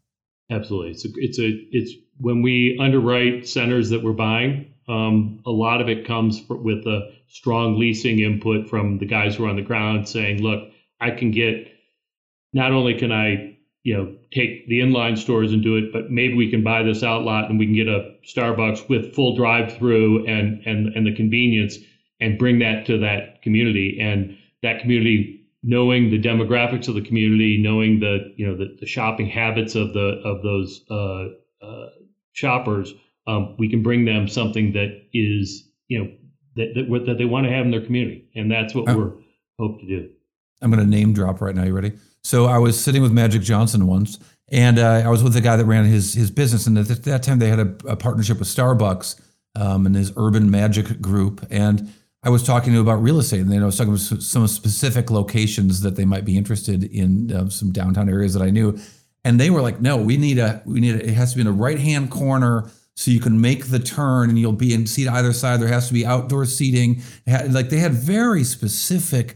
[0.51, 4.73] Absolutely, it's a, it's a it's when we underwrite centers that we're buying.
[4.89, 9.47] Um, a lot of it comes with a strong leasing input from the guys who
[9.47, 11.69] are on the ground saying, "Look, I can get
[12.53, 13.54] not only can I
[13.85, 17.03] you know take the inline stores and do it but maybe we can buy this
[17.03, 21.15] outlot and we can get a starbucks with full drive through and and and the
[21.15, 21.77] convenience
[22.21, 27.61] and bring that to that community and that community knowing the demographics of the community,
[27.61, 31.89] knowing the you know the, the shopping habits of the of those uh, uh,
[32.33, 32.93] shoppers,
[33.27, 36.11] um, we can bring them something that is you know
[36.57, 39.13] that that, that they want to have in their community, and that's what we're
[39.59, 40.11] hope to do.
[40.61, 41.65] I'm going to name drop right now.
[41.65, 41.93] You ready?
[42.25, 45.57] So I was sitting with Magic Johnson once, and uh, I was with the guy
[45.57, 48.49] that ran his his business, and at that time they had a, a partnership with
[48.49, 49.21] Starbucks
[49.55, 53.41] um, and his Urban Magic group, and I was talking to him about real estate,
[53.41, 57.31] and then I was talking about some specific locations that they might be interested in,
[57.31, 58.79] uh, some downtown areas that I knew,
[59.23, 61.43] and they were like, "No, we need a, we need a, it has to be
[61.43, 64.87] in the right hand corner." So you can make the turn and you'll be in
[64.87, 65.61] seat either side.
[65.61, 67.03] There has to be outdoor seating.
[67.27, 69.35] Like they had very specific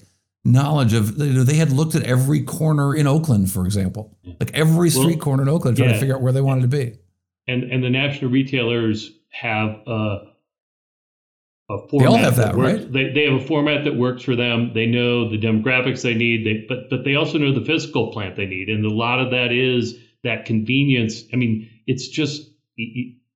[0.48, 4.50] knowledge of you know, they had looked at every corner in Oakland, for example, like
[4.54, 5.94] every street well, corner in Oakland, trying yeah.
[5.94, 6.98] to figure out where they wanted to be.
[7.46, 10.18] And and the national retailers have a,
[11.70, 11.90] a format.
[12.00, 12.92] They all have that, that works, right?
[12.92, 14.72] They, they have a format that works for them.
[14.74, 18.36] They know the demographics they need, they, but but they also know the physical plant
[18.36, 21.22] they need, and a lot of that is that convenience.
[21.32, 22.50] I mean, it's just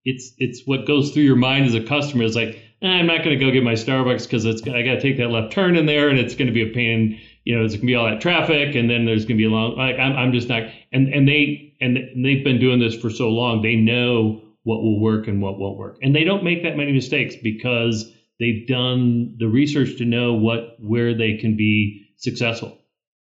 [0.05, 2.25] it's it's what goes through your mind as a customer.
[2.25, 4.95] It's like Eh, I'm not going to go get my Starbucks because it's I got
[4.95, 7.19] to take that left turn in there, and it's going to be a pain.
[7.45, 9.45] You know, there's going to be all that traffic, and then there's going to be
[9.45, 9.77] a long.
[9.77, 10.65] Like I'm, I'm just not.
[10.93, 13.63] And and they and they've been doing this for so long.
[13.63, 16.93] They know what will work and what won't work, and they don't make that many
[16.93, 22.79] mistakes because they've done the research to know what where they can be successful.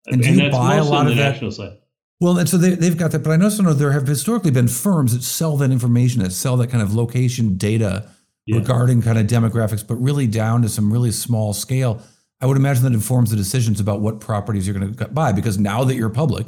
[0.05, 1.31] And, and that's buy a lot of that?
[1.31, 1.77] national side.
[2.21, 5.13] Well, and so they, they've got that, but I know there have historically been firms
[5.13, 8.09] that sell that information, that sell that kind of location data
[8.45, 8.57] yeah.
[8.57, 12.01] regarding kind of demographics, but really down to some really small scale.
[12.41, 15.57] I would imagine that informs the decisions about what properties you're going to buy because
[15.57, 16.47] now that you're public,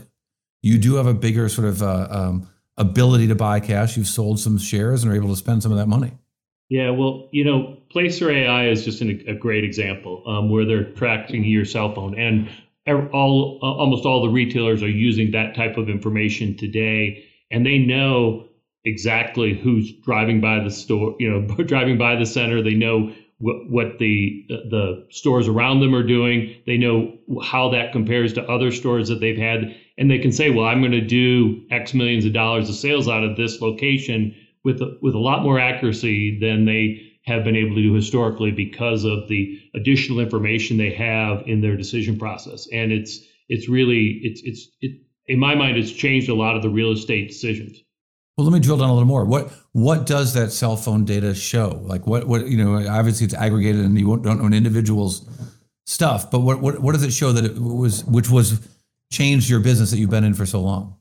[0.62, 3.98] you do have a bigger sort of uh, um, ability to buy cash.
[3.98, 6.14] You've sold some shares and are able to spend some of that money.
[6.70, 10.92] Yeah, well, you know, Placer AI is just an, a great example um, where they're
[10.94, 12.50] tracking your cell phone, and
[13.12, 18.48] all almost all the retailers are using that type of information today, and they know
[18.84, 22.62] exactly who's driving by the store, you know, driving by the center.
[22.62, 26.56] They know what, what the the stores around them are doing.
[26.66, 30.50] They know how that compares to other stores that they've had, and they can say,
[30.50, 34.36] "Well, I'm going to do X millions of dollars of sales out of this location
[34.64, 38.52] with a, with a lot more accuracy than they have been able to do historically
[38.52, 42.68] because of the additional information they have in their decision process.
[42.72, 46.62] And it's it's really it's it's it in my mind it's changed a lot of
[46.62, 47.82] the real estate decisions.
[48.42, 49.24] Well, let me drill down a little more.
[49.24, 51.80] What what does that cell phone data show?
[51.84, 52.90] Like what what you know?
[52.90, 55.30] Obviously, it's aggregated, and you don't know an individual's
[55.86, 56.32] stuff.
[56.32, 58.68] But what what what does it show that it was which was
[59.12, 60.96] changed your business that you've been in for so long?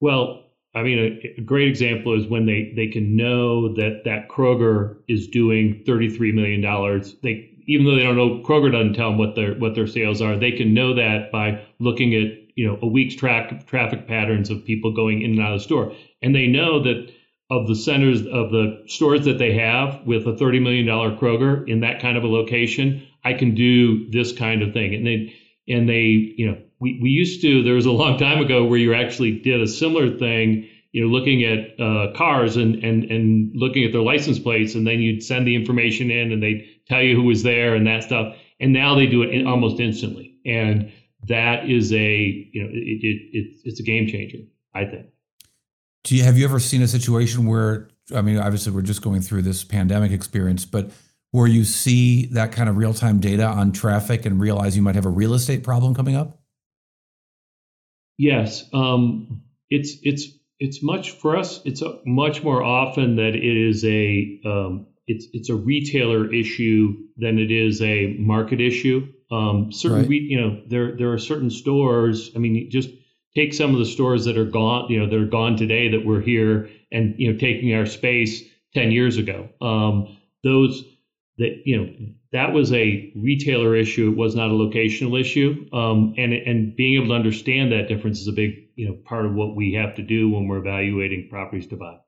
[0.00, 4.30] Well, I mean, a, a, great example is when they, they can know that that
[4.30, 6.62] Kroger is doing $33 million.
[7.22, 10.22] They, even though they don't know, Kroger doesn't tell them what their, what their sales
[10.22, 10.38] are.
[10.38, 14.64] They can know that by looking at, you know, a week's track traffic patterns of
[14.64, 15.94] people going in and out of the store.
[16.20, 17.12] And they know that
[17.50, 21.80] of the centers of the stores that they have with a $30 million Kroger in
[21.80, 24.94] that kind of a location, I can do this kind of thing.
[24.94, 25.34] And they,
[25.68, 28.78] and they, you know, we, we used to, there was a long time ago where
[28.78, 33.52] you actually did a similar thing, you know, looking at uh, cars and, and, and
[33.54, 37.02] looking at their license plates, and then you'd send the information in and they'd tell
[37.02, 38.34] you who was there and that stuff.
[38.60, 40.38] And now they do it in, almost instantly.
[40.46, 40.90] And
[41.28, 44.38] that is a, you know, it, it, it, it's a game changer,
[44.74, 45.06] I think.
[46.04, 49.20] Do you, have you ever seen a situation where, I mean, obviously we're just going
[49.20, 50.90] through this pandemic experience, but
[51.30, 54.94] where you see that kind of real time data on traffic and realize you might
[54.94, 56.40] have a real estate problem coming up?
[58.18, 60.26] Yes, um, it's it's
[60.58, 61.60] it's much for us.
[61.64, 67.38] It's much more often that it is a um, it's it's a retailer issue than
[67.38, 69.08] it is a market issue.
[69.30, 70.08] Um, certain right.
[70.08, 72.30] re, you know there there are certain stores.
[72.36, 72.90] I mean, just
[73.34, 74.90] take some of the stores that are gone.
[74.90, 78.42] You know, that are gone today that were here and you know taking our space
[78.74, 79.48] ten years ago.
[79.60, 80.84] Um, those
[81.38, 81.92] that you know
[82.32, 84.10] that was a retailer issue.
[84.10, 85.66] It was not a locational issue.
[85.72, 89.26] Um, and and being able to understand that difference is a big you know part
[89.26, 91.98] of what we have to do when we're evaluating properties to buy.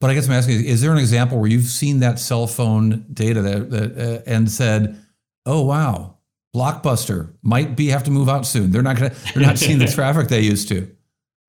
[0.00, 3.04] But I guess I'm asking: Is there an example where you've seen that cell phone
[3.12, 5.00] data that, that uh, and said,
[5.44, 6.18] "Oh wow,
[6.54, 8.70] Blockbuster might be have to move out soon.
[8.70, 10.90] They're not gonna, they're not seeing the traffic they used to."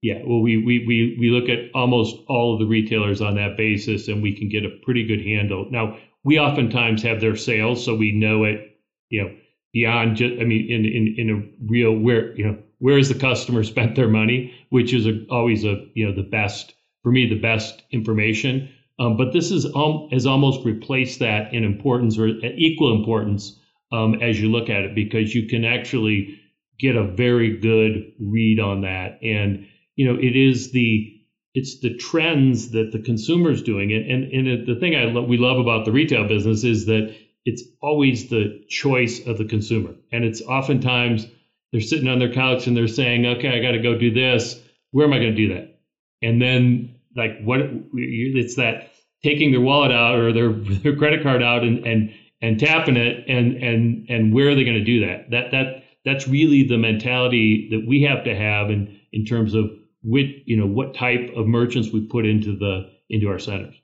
[0.01, 3.57] Yeah, well, we, we we we look at almost all of the retailers on that
[3.57, 5.67] basis, and we can get a pretty good handle.
[5.72, 5.97] Now,
[6.28, 8.78] we oftentimes have their sales, so we know it,
[9.09, 9.34] you know,
[9.72, 13.17] beyond just, I mean, in, in, in a real, where, you know, where has the
[13.17, 16.74] customer spent their money, which is a, always a, you know, the best,
[17.08, 18.68] for me, the best information.
[18.99, 23.58] Um, but this is um, has almost replaced that in importance or equal importance
[23.93, 26.38] um, as you look at it, because you can actually
[26.78, 29.20] get a very good read on that.
[29.24, 31.14] And you know, it is the
[31.53, 33.93] it's the trends that the consumer is doing.
[33.93, 37.16] And and, and the thing I lo- we love about the retail business is that
[37.45, 41.26] it's always the choice of the consumer, and it's oftentimes
[41.72, 44.62] they're sitting on their couch and they're saying, "Okay, I got to go do this.
[44.91, 45.80] Where am I going to do that?"
[46.22, 47.59] And then like what
[47.93, 48.91] it's that
[49.24, 50.51] taking their wallet out or their
[50.84, 54.63] their credit card out and and and tapping it and and and where are they
[54.63, 55.30] going to do that?
[55.32, 59.65] That that that's really the mentality that we have to have in in terms of
[60.03, 63.76] which you know what type of merchants we put into the into our centers.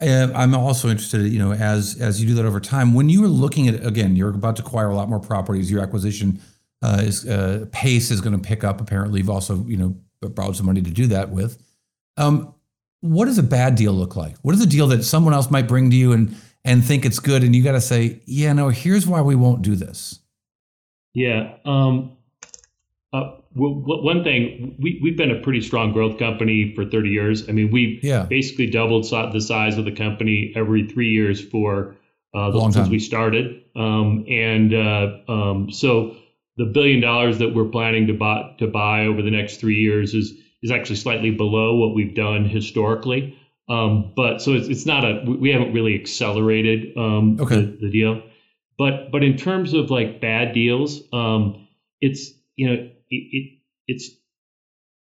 [0.00, 2.94] I'm also interested, you know, as as you do that over time.
[2.94, 5.70] When you were looking at again, you're about to acquire a lot more properties.
[5.70, 6.40] Your acquisition
[6.82, 8.80] uh, is uh, pace is going to pick up.
[8.80, 9.96] Apparently, you've also you know
[10.28, 11.60] borrowed some money to do that with.
[12.18, 12.54] Um,
[13.00, 14.36] what does a bad deal look like?
[14.38, 17.20] What is a deal that someone else might bring to you and and think it's
[17.20, 20.18] good, and you got to say, yeah, no, here's why we won't do this.
[21.14, 21.54] Yeah.
[21.64, 22.16] Um,
[23.12, 27.48] uh, well, one thing we we've been a pretty strong growth company for 30 years.
[27.48, 28.24] I mean, we've yeah.
[28.24, 31.96] basically doubled the size of the company every three years for
[32.34, 33.62] uh, the, since we started.
[33.74, 36.16] Um, and uh, um, so
[36.56, 40.12] the billion dollars that we're planning to buy to buy over the next three years
[40.12, 43.38] is is actually slightly below what we've done historically.
[43.68, 47.56] Um, but so it's, it's not a we haven't really accelerated um, okay.
[47.56, 48.22] the, the, deal.
[48.78, 51.68] But but in terms of like bad deals, um,
[52.00, 54.10] it's you know it, it it's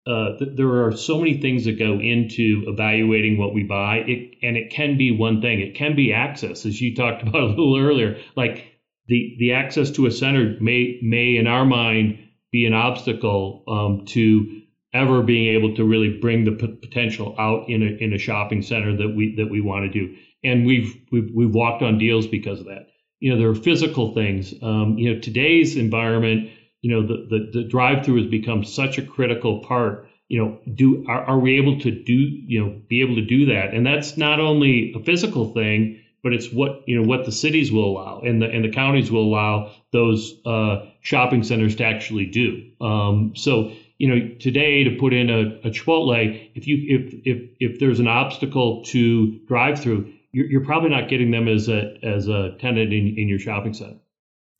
[0.07, 3.99] uh, th- there are so many things that go into evaluating what we buy.
[4.07, 5.61] It and it can be one thing.
[5.61, 8.19] It can be access, as you talked about a little earlier.
[8.37, 8.65] Like
[9.07, 12.21] the the access to a center may may in our mind
[12.53, 14.56] be an obstacle um, to
[14.97, 18.63] ever being able to really bring the p- potential out in a in a shopping
[18.63, 20.15] center that we that we want to do.
[20.43, 22.89] And we've we've we've walked on deals because of that.
[23.21, 24.55] You know, there are physical things.
[24.63, 26.51] Um, you know, today's environment.
[26.83, 30.09] You know, the the, the drive through has become such a critical part.
[30.29, 33.47] You know, do are, are we able to do you know be able to do
[33.47, 33.75] that?
[33.75, 37.71] And that's not only a physical thing, but it's what you know what the cities
[37.71, 42.27] will allow and the and the counties will allow those uh, shopping centers to actually
[42.27, 42.71] do.
[42.81, 47.51] Um, so you know, today to put in a, a Chipotle, if you if if
[47.61, 51.97] if there's an obstacle to drive through, you're, you're probably not getting them as a
[52.03, 53.99] as a tenant in, in your shopping center.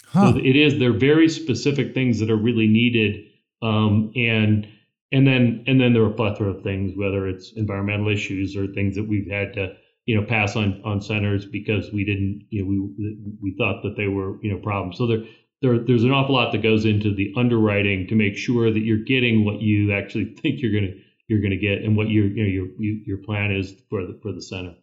[0.07, 0.33] Huh.
[0.33, 3.25] So it is they're very specific things that are really needed,
[3.61, 4.67] um, and
[5.13, 8.67] and then and then there are a plethora of things, whether it's environmental issues or
[8.69, 9.75] things that we've had to
[10.07, 13.97] you know pass on on centers because we didn't you know we we thought that
[13.97, 14.97] they were you know problems.
[14.97, 15.25] So there
[15.63, 19.05] there, there's an awful lot that goes into the underwriting to make sure that you're
[19.05, 22.27] getting what you actually think you're going to you're going to get and what your
[22.27, 24.75] you know your your plan is for the for the center.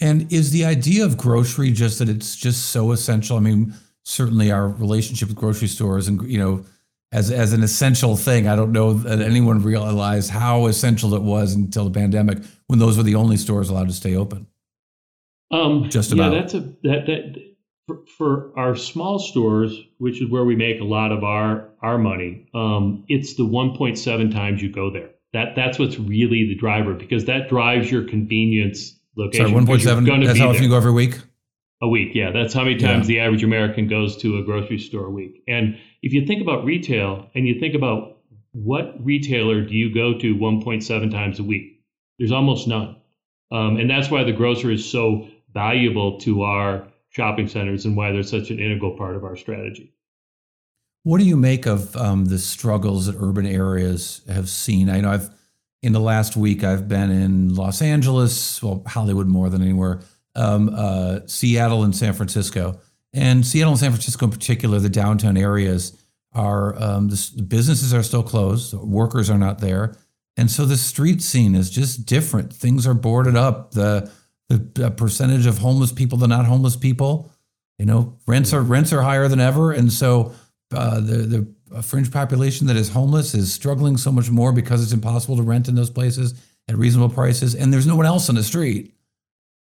[0.00, 3.36] And is the idea of grocery just that it's just so essential?
[3.36, 6.64] I mean, certainly our relationship with grocery stores and you know
[7.12, 8.48] as as an essential thing.
[8.48, 12.96] I don't know that anyone realized how essential it was until the pandemic when those
[12.96, 14.46] were the only stores allowed to stay open.
[15.50, 16.32] Um, just about.
[16.32, 17.51] Yeah, that's a that that
[17.86, 21.98] for, for, our small stores, which is where we make a lot of our our
[21.98, 25.10] money, um, it's the 1.7 times you go there.
[25.32, 29.48] That that's what's really the driver because that drives your convenience location.
[29.48, 30.26] Sorry, 1.7.
[30.26, 31.18] That's how often you go every week.
[31.80, 32.30] A week, yeah.
[32.30, 33.14] That's how many times yeah.
[33.14, 35.42] the average American goes to a grocery store a week.
[35.48, 38.18] And if you think about retail and you think about
[38.52, 41.82] what retailer do you go to 1.7 times a week,
[42.18, 42.96] there's almost none.
[43.50, 48.10] Um, and that's why the grocer is so valuable to our shopping centers and why
[48.10, 49.92] they're such an integral part of our strategy.
[51.04, 54.88] What do you make of um, the struggles that urban areas have seen?
[54.88, 55.30] I know I've
[55.82, 60.00] in the last week I've been in Los Angeles, well Hollywood more than anywhere,
[60.34, 62.80] um, uh, Seattle and San Francisco,
[63.12, 65.98] and Seattle and San Francisco in particular, the downtown areas
[66.32, 69.94] are um, the businesses are still closed, workers are not there,
[70.36, 72.52] and so the street scene is just different.
[72.52, 73.72] Things are boarded up.
[73.72, 74.10] The
[74.58, 77.30] the percentage of homeless people to not homeless people.
[77.78, 80.34] You know, rents are rents are higher than ever, and so
[80.74, 84.92] uh, the the fringe population that is homeless is struggling so much more because it's
[84.92, 86.34] impossible to rent in those places
[86.68, 88.94] at reasonable prices, and there's no one else on the street.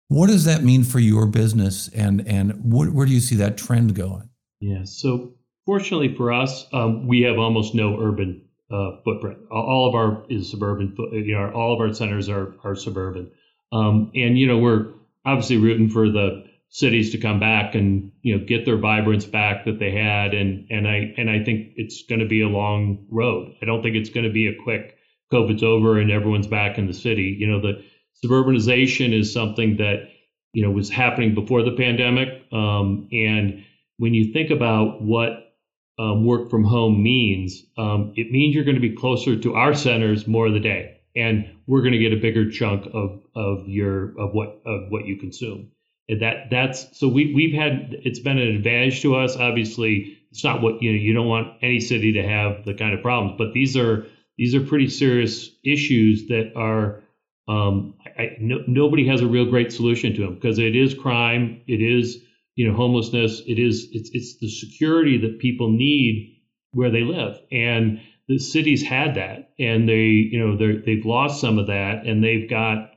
[0.09, 3.59] What does that mean for your business, and and what, where do you see that
[3.59, 4.31] trend going?
[4.61, 5.35] Yeah, so
[5.67, 9.39] fortunately for us, um, we have almost no urban uh, footprint.
[9.51, 10.97] All of our is suburban.
[11.13, 13.31] You know, all of our centers are are suburban.
[13.73, 14.93] Um, and you know, we're
[15.25, 19.65] obviously rooting for the cities to come back and you know get their vibrance back
[19.65, 20.35] that they had.
[20.35, 23.55] And and I and I think it's going to be a long road.
[23.63, 24.97] I don't think it's going to be a quick
[25.33, 27.37] COVID's over and everyone's back in the city.
[27.39, 27.85] You know, the
[28.25, 30.09] suburbanization is something that
[30.53, 32.29] you know was happening before the pandemic.
[32.53, 33.65] Um, and
[33.99, 35.55] when you think about what
[35.99, 39.75] um, work from home means, um, it means you're going to be closer to our
[39.75, 43.69] centers more of the day, and we're going to get a bigger chunk of of
[43.69, 45.71] your of what of what you consume.
[46.09, 49.37] And that that's so we we've had it's been an advantage to us.
[49.37, 50.99] Obviously, it's not what you know.
[50.99, 54.07] You don't want any city to have the kind of problems, but these are
[54.39, 57.03] these are pretty serious issues that are.
[57.49, 61.63] Um, I, no, nobody has a real great solution to them because it is crime,
[61.67, 62.23] it is
[62.59, 66.43] you know homelessness it is it's it's the security that people need
[66.73, 71.41] where they live and the cities had that and they you know they they've lost
[71.41, 72.91] some of that and they've got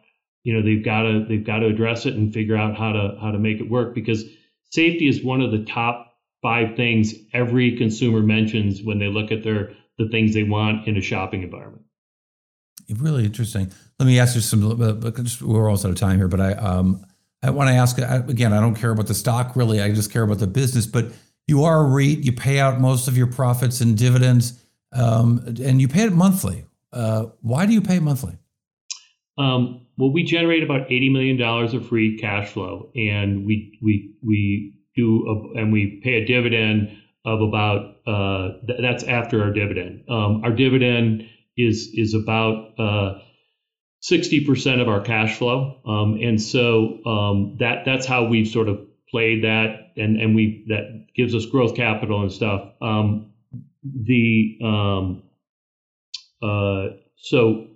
[0.44, 3.18] you know they've got to they've got to address it and figure out how to
[3.20, 4.24] how to make it work because
[4.70, 9.44] safety is one of the top five things every consumer mentions when they look at
[9.44, 11.84] their the things they want in a shopping environment.
[12.90, 13.72] Really interesting.
[14.00, 17.06] Let me ask you some we're almost out of time here but i um
[17.44, 20.22] I want to ask again, I don't care about the stock really, I just care
[20.22, 21.12] about the business, but
[21.48, 24.62] you are a REIT, you pay out most of your profits in dividends,
[24.94, 26.66] um, and you pay it monthly.
[26.92, 28.38] Uh, why do you pay monthly?
[29.38, 34.76] Um, well, we generate about $80 million of free cash flow, and we, we, we
[34.96, 35.26] do,
[35.56, 40.04] a, and we pay a dividend of about, uh, th- that's after our dividend.
[40.10, 43.20] Um, our dividend is, is about, uh,
[44.04, 45.80] 60% of our cash flow.
[45.86, 48.80] Um, and so um, that that's how we've sort of
[49.10, 52.70] played that and, and we that gives us growth capital and stuff.
[52.82, 53.31] Um,
[53.84, 55.24] the um,
[56.42, 57.68] uh, so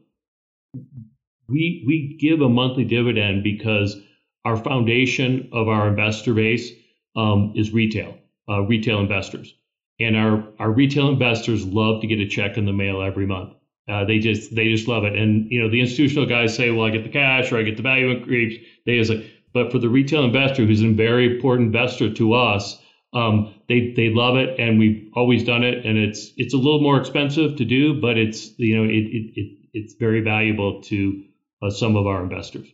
[1.48, 3.98] we we give a monthly dividend because
[4.46, 6.72] our foundation of our investor base
[7.16, 9.54] um, is retail, uh, retail investors.
[10.00, 13.54] And our, our retail investors love to get a check in the mail every month.
[13.88, 15.16] Uh, they just they just love it.
[15.16, 17.78] And you know, the institutional guys say, "Well, I get the cash or I get
[17.78, 21.68] the value increase." They just like, but for the retail investor, who's a very important
[21.68, 22.82] investor to us,
[23.16, 25.86] um, they they love it, and we've always done it.
[25.86, 29.32] And it's it's a little more expensive to do, but it's you know it it,
[29.36, 31.24] it it's very valuable to
[31.64, 32.68] uh, some of our investors.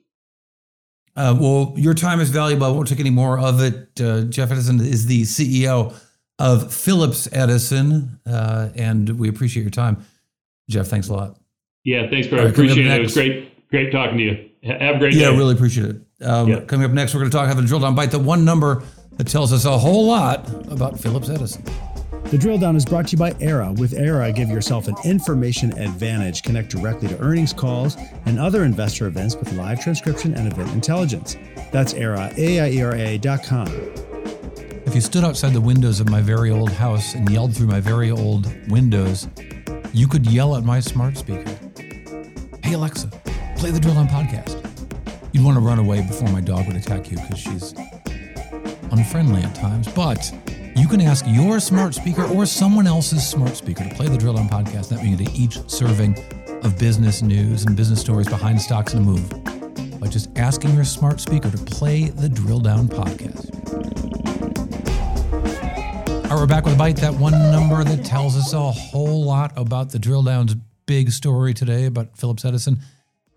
[1.16, 2.66] Uh, well, your time is valuable.
[2.66, 4.02] I won't take any more of it.
[4.02, 5.94] Uh, Jeff Edison is the CEO
[6.40, 10.06] of Phillips Edison, uh, and we appreciate your time.
[10.70, 11.38] Jeff, thanks a lot.
[11.84, 12.40] Yeah, thanks, bro.
[12.40, 13.00] Right, appreciate it.
[13.00, 14.50] It was great, great talking to you.
[14.64, 15.32] Have a great yeah, day.
[15.32, 16.02] Yeah, really appreciate it.
[16.22, 16.62] Um, yeah.
[16.62, 18.84] Coming up next, we're going to talk, have a drill down bite, the one number
[19.22, 21.64] that tells us a whole lot about Phillips Edison.
[22.32, 23.78] The drill down is brought to you by Aiera.
[23.78, 26.42] With Aiera, give yourself an information advantage.
[26.42, 31.38] Connect directly to earnings calls and other investor events with live transcription and event intelligence.
[31.72, 33.68] That's Aiera, A-I-E-R-A dot com.
[34.88, 37.80] If you stood outside the windows of my very old house and yelled through my
[37.80, 39.28] very old windows,
[39.94, 41.56] you could yell at my smart speaker,
[42.64, 43.12] Hey Alexa,
[43.56, 44.58] play the Drill Down podcast.
[45.32, 47.76] You'd want to run away before my dog would attack you because she's
[48.92, 49.88] unfriendly at times.
[49.88, 50.32] But
[50.76, 54.34] you can ask your smart speaker or someone else's smart speaker to play the Drill
[54.34, 54.90] Down podcast.
[54.90, 56.18] That means to each serving
[56.64, 59.30] of business news and business stories behind stocks in a move
[60.00, 63.50] by just asking your smart speaker to play the Drill Down podcast.
[66.32, 66.96] All right, we're back with a bite.
[66.98, 71.54] That one number that tells us a whole lot about the drill down's big story
[71.54, 72.80] today about Phillips Edison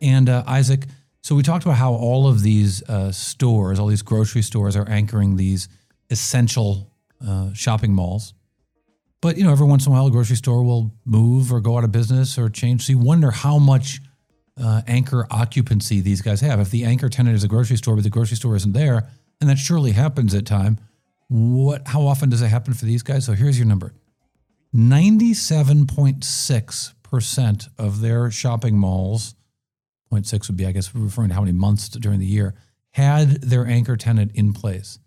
[0.01, 0.87] and uh, Isaac.
[1.25, 4.87] So we talked about how all of these uh, stores, all these grocery stores, are
[4.91, 5.71] anchoring these
[6.11, 6.93] essential
[7.27, 8.35] uh, shopping malls.
[9.23, 11.79] But you know, every once in a while, a grocery store will move or go
[11.79, 12.85] out of business or change.
[12.85, 14.03] So you wonder how much
[14.63, 16.61] uh, anchor occupancy these guys have.
[16.61, 19.09] If the anchor tenant is a grocery store, but the grocery store isn't there,
[19.41, 20.79] and that surely happens at time
[21.29, 21.89] what?
[21.89, 23.25] How often does it happen for these guys?
[23.25, 23.95] So here's your number:
[24.75, 29.35] ninety-seven point six percent of their shopping malls.
[30.13, 32.55] 0.6 would be, I guess, referring to how many months during the year
[32.93, 34.99] had their anchor tenant in place.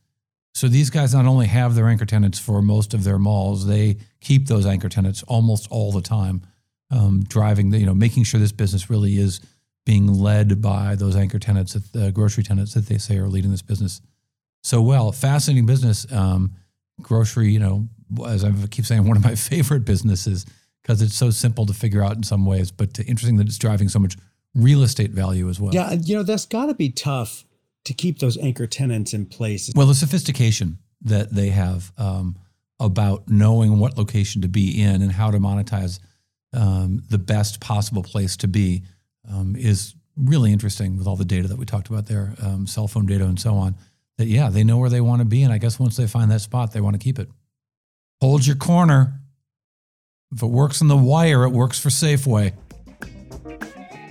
[0.53, 3.97] So these guys not only have their anchor tenants for most of their malls, they
[4.19, 6.41] keep those anchor tenants almost all the time,
[6.89, 9.39] um, driving the, you know, making sure this business really is
[9.85, 13.27] being led by those anchor tenants, that the uh, grocery tenants that they say are
[13.27, 14.01] leading this business
[14.63, 15.11] so well.
[15.11, 16.11] Fascinating business.
[16.11, 16.55] Um,
[17.01, 17.87] grocery, you know,
[18.27, 20.45] as I keep saying, one of my favorite businesses
[20.81, 23.89] because it's so simple to figure out in some ways, but interesting that it's driving
[23.89, 24.15] so much
[24.57, 25.73] real estate value as well.
[25.73, 27.45] Yeah, you know, that's got to be tough
[27.85, 29.71] to keep those anchor tenants in place.
[29.75, 32.37] Well, the sophistication that they have um,
[32.79, 35.99] about knowing what location to be in and how to monetize
[36.53, 38.83] um, the best possible place to be
[39.31, 42.87] um, is really interesting with all the data that we talked about there, um, cell
[42.87, 43.75] phone data and so on
[44.17, 46.31] that yeah, they know where they want to be, and I guess once they find
[46.31, 47.29] that spot, they want to keep it.
[48.19, 49.19] Hold your corner.
[50.33, 52.53] If it works in the wire, it works for Safeway.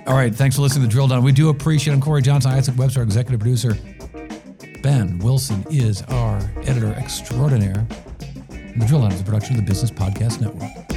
[0.06, 1.24] All right, thanks for listening to Drill Down.
[1.24, 1.92] We do appreciate.
[1.92, 3.76] I'm Cory Johnson, Isaac Webster, executive producer.
[4.82, 7.86] Ben Wilson is our editor extraordinaire.
[8.48, 10.95] The Drill Down is a production of the Business Podcast Network.